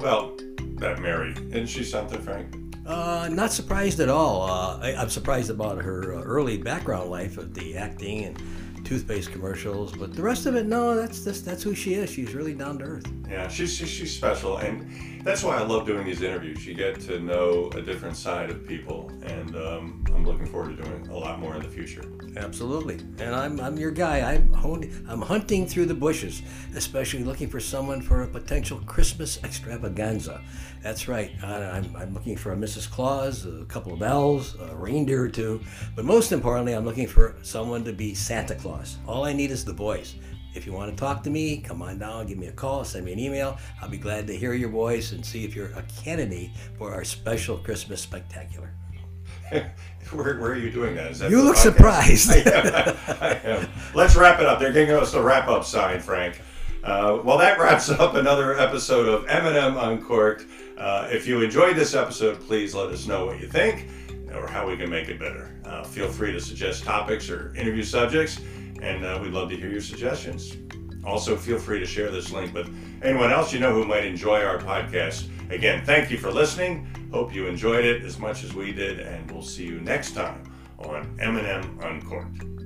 about 0.00 0.40
that 0.80 0.98
Mary? 0.98 1.32
Isn't 1.50 1.66
she 1.66 1.84
something, 1.84 2.20
Frank? 2.22 2.56
Uh, 2.86 3.28
not 3.30 3.52
surprised 3.52 4.00
at 4.00 4.08
all. 4.08 4.42
Uh, 4.50 4.78
I, 4.82 4.94
I'm 4.96 5.10
surprised 5.10 5.50
about 5.50 5.78
her 5.78 6.14
uh, 6.14 6.22
early 6.22 6.56
background 6.56 7.10
life 7.10 7.36
of 7.36 7.52
the 7.52 7.76
acting 7.76 8.24
and 8.24 8.42
toothpaste 8.84 9.30
commercials, 9.30 9.92
but 9.94 10.14
the 10.14 10.22
rest 10.22 10.46
of 10.46 10.56
it, 10.56 10.66
no, 10.66 10.96
that's 10.96 11.22
that's, 11.22 11.42
that's 11.42 11.62
who 11.62 11.74
she 11.74 11.94
is. 11.94 12.10
She's 12.10 12.32
really 12.32 12.54
down 12.54 12.78
to 12.78 12.84
earth. 12.84 13.12
Yeah, 13.28 13.46
she's, 13.48 13.74
she's 13.74 13.90
she's 13.90 14.16
special, 14.16 14.56
and 14.56 15.19
that's 15.22 15.42
why 15.42 15.56
I 15.56 15.62
love 15.62 15.86
doing 15.86 16.04
these 16.06 16.22
interviews. 16.22 16.66
You 16.66 16.74
get 16.74 17.00
to 17.02 17.20
know 17.20 17.70
a 17.74 17.82
different 17.82 18.16
side 18.16 18.50
of 18.50 18.66
people, 18.66 19.10
and 19.22 19.54
um, 19.56 20.04
I'm 20.14 20.24
looking 20.24 20.46
forward 20.46 20.76
to 20.76 20.82
doing 20.82 21.06
a 21.08 21.16
lot 21.16 21.38
more 21.38 21.54
in 21.56 21.62
the 21.62 21.68
future. 21.68 22.02
Absolutely, 22.36 22.94
and 23.18 23.34
I'm, 23.34 23.60
I'm 23.60 23.76
your 23.76 23.90
guy. 23.90 24.20
I'm 24.32 24.52
hon- 24.52 25.04
I'm 25.08 25.20
hunting 25.20 25.66
through 25.66 25.86
the 25.86 25.94
bushes, 25.94 26.42
especially 26.74 27.24
looking 27.24 27.48
for 27.48 27.60
someone 27.60 28.00
for 28.00 28.22
a 28.22 28.26
potential 28.26 28.80
Christmas 28.86 29.42
extravaganza. 29.44 30.40
That's 30.82 31.08
right. 31.08 31.32
I, 31.42 31.64
I'm, 31.64 31.94
I'm 31.96 32.14
looking 32.14 32.36
for 32.36 32.52
a 32.52 32.56
Mrs. 32.56 32.90
Claus, 32.90 33.44
a 33.44 33.64
couple 33.66 33.92
of 33.92 34.02
elves, 34.02 34.54
a 34.60 34.74
reindeer 34.74 35.22
or 35.24 35.28
two, 35.28 35.60
but 35.94 36.04
most 36.04 36.32
importantly, 36.32 36.72
I'm 36.72 36.84
looking 36.84 37.06
for 37.06 37.36
someone 37.42 37.84
to 37.84 37.92
be 37.92 38.14
Santa 38.14 38.54
Claus. 38.54 38.96
All 39.06 39.24
I 39.24 39.32
need 39.32 39.50
is 39.50 39.64
the 39.64 39.72
voice. 39.74 40.14
If 40.54 40.66
you 40.66 40.72
want 40.72 40.90
to 40.90 40.96
talk 40.96 41.22
to 41.24 41.30
me, 41.30 41.58
come 41.58 41.80
on 41.82 41.98
down, 41.98 42.26
give 42.26 42.38
me 42.38 42.48
a 42.48 42.52
call, 42.52 42.84
send 42.84 43.04
me 43.04 43.12
an 43.12 43.18
email. 43.18 43.56
I'll 43.80 43.88
be 43.88 43.98
glad 43.98 44.26
to 44.26 44.36
hear 44.36 44.52
your 44.52 44.68
voice 44.68 45.12
and 45.12 45.24
see 45.24 45.44
if 45.44 45.54
you're 45.54 45.68
a 45.76 45.84
candidate 46.02 46.50
for 46.76 46.92
our 46.92 47.04
special 47.04 47.58
Christmas 47.58 48.00
spectacular. 48.00 48.70
where, 49.50 50.38
where 50.38 50.52
are 50.52 50.56
you 50.56 50.70
doing 50.70 50.94
that? 50.96 51.10
Is 51.12 51.18
that 51.20 51.30
You 51.30 51.42
look 51.42 51.56
podcast? 51.56 51.58
surprised. 51.58 52.30
I 52.46 53.40
am. 53.44 53.68
Let's 53.94 54.16
wrap 54.16 54.40
it 54.40 54.46
up. 54.46 54.58
They're 54.58 54.72
giving 54.72 54.94
us 54.94 55.14
a 55.14 55.22
wrap 55.22 55.48
up 55.48 55.64
sign, 55.64 56.00
Frank. 56.00 56.40
Uh, 56.82 57.20
well, 57.24 57.38
that 57.38 57.58
wraps 57.58 57.90
up 57.90 58.14
another 58.14 58.58
episode 58.58 59.08
of 59.08 59.28
M&M 59.28 59.76
Uncorked. 59.76 60.46
Uh, 60.78 61.08
if 61.10 61.26
you 61.26 61.42
enjoyed 61.42 61.76
this 61.76 61.94
episode, 61.94 62.40
please 62.40 62.74
let 62.74 62.88
us 62.88 63.06
know 63.06 63.26
what 63.26 63.40
you 63.40 63.46
think 63.46 63.88
or 64.34 64.46
how 64.46 64.66
we 64.68 64.76
can 64.76 64.88
make 64.88 65.08
it 65.08 65.18
better. 65.18 65.50
Uh, 65.64 65.82
feel 65.84 66.08
free 66.08 66.32
to 66.32 66.40
suggest 66.40 66.84
topics 66.84 67.28
or 67.28 67.54
interview 67.56 67.82
subjects, 67.82 68.40
and 68.82 69.04
uh, 69.04 69.18
we'd 69.22 69.32
love 69.32 69.48
to 69.50 69.56
hear 69.56 69.70
your 69.70 69.80
suggestions. 69.80 70.56
Also, 71.04 71.36
feel 71.36 71.58
free 71.58 71.78
to 71.78 71.86
share 71.86 72.10
this 72.10 72.30
link 72.30 72.52
with 72.54 72.74
anyone 73.02 73.30
else 73.30 73.52
you 73.52 73.60
know 73.60 73.72
who 73.72 73.84
might 73.84 74.04
enjoy 74.04 74.42
our 74.42 74.58
podcast. 74.58 75.28
Again, 75.50 75.84
thank 75.84 76.10
you 76.10 76.18
for 76.18 76.30
listening. 76.30 76.86
Hope 77.12 77.34
you 77.34 77.46
enjoyed 77.46 77.84
it 77.84 78.04
as 78.04 78.18
much 78.18 78.44
as 78.44 78.54
we 78.54 78.72
did, 78.72 79.00
and 79.00 79.30
we'll 79.30 79.42
see 79.42 79.64
you 79.64 79.80
next 79.80 80.12
time 80.12 80.42
on 80.78 81.16
M&M 81.20 81.78
Uncorked. 81.82 82.59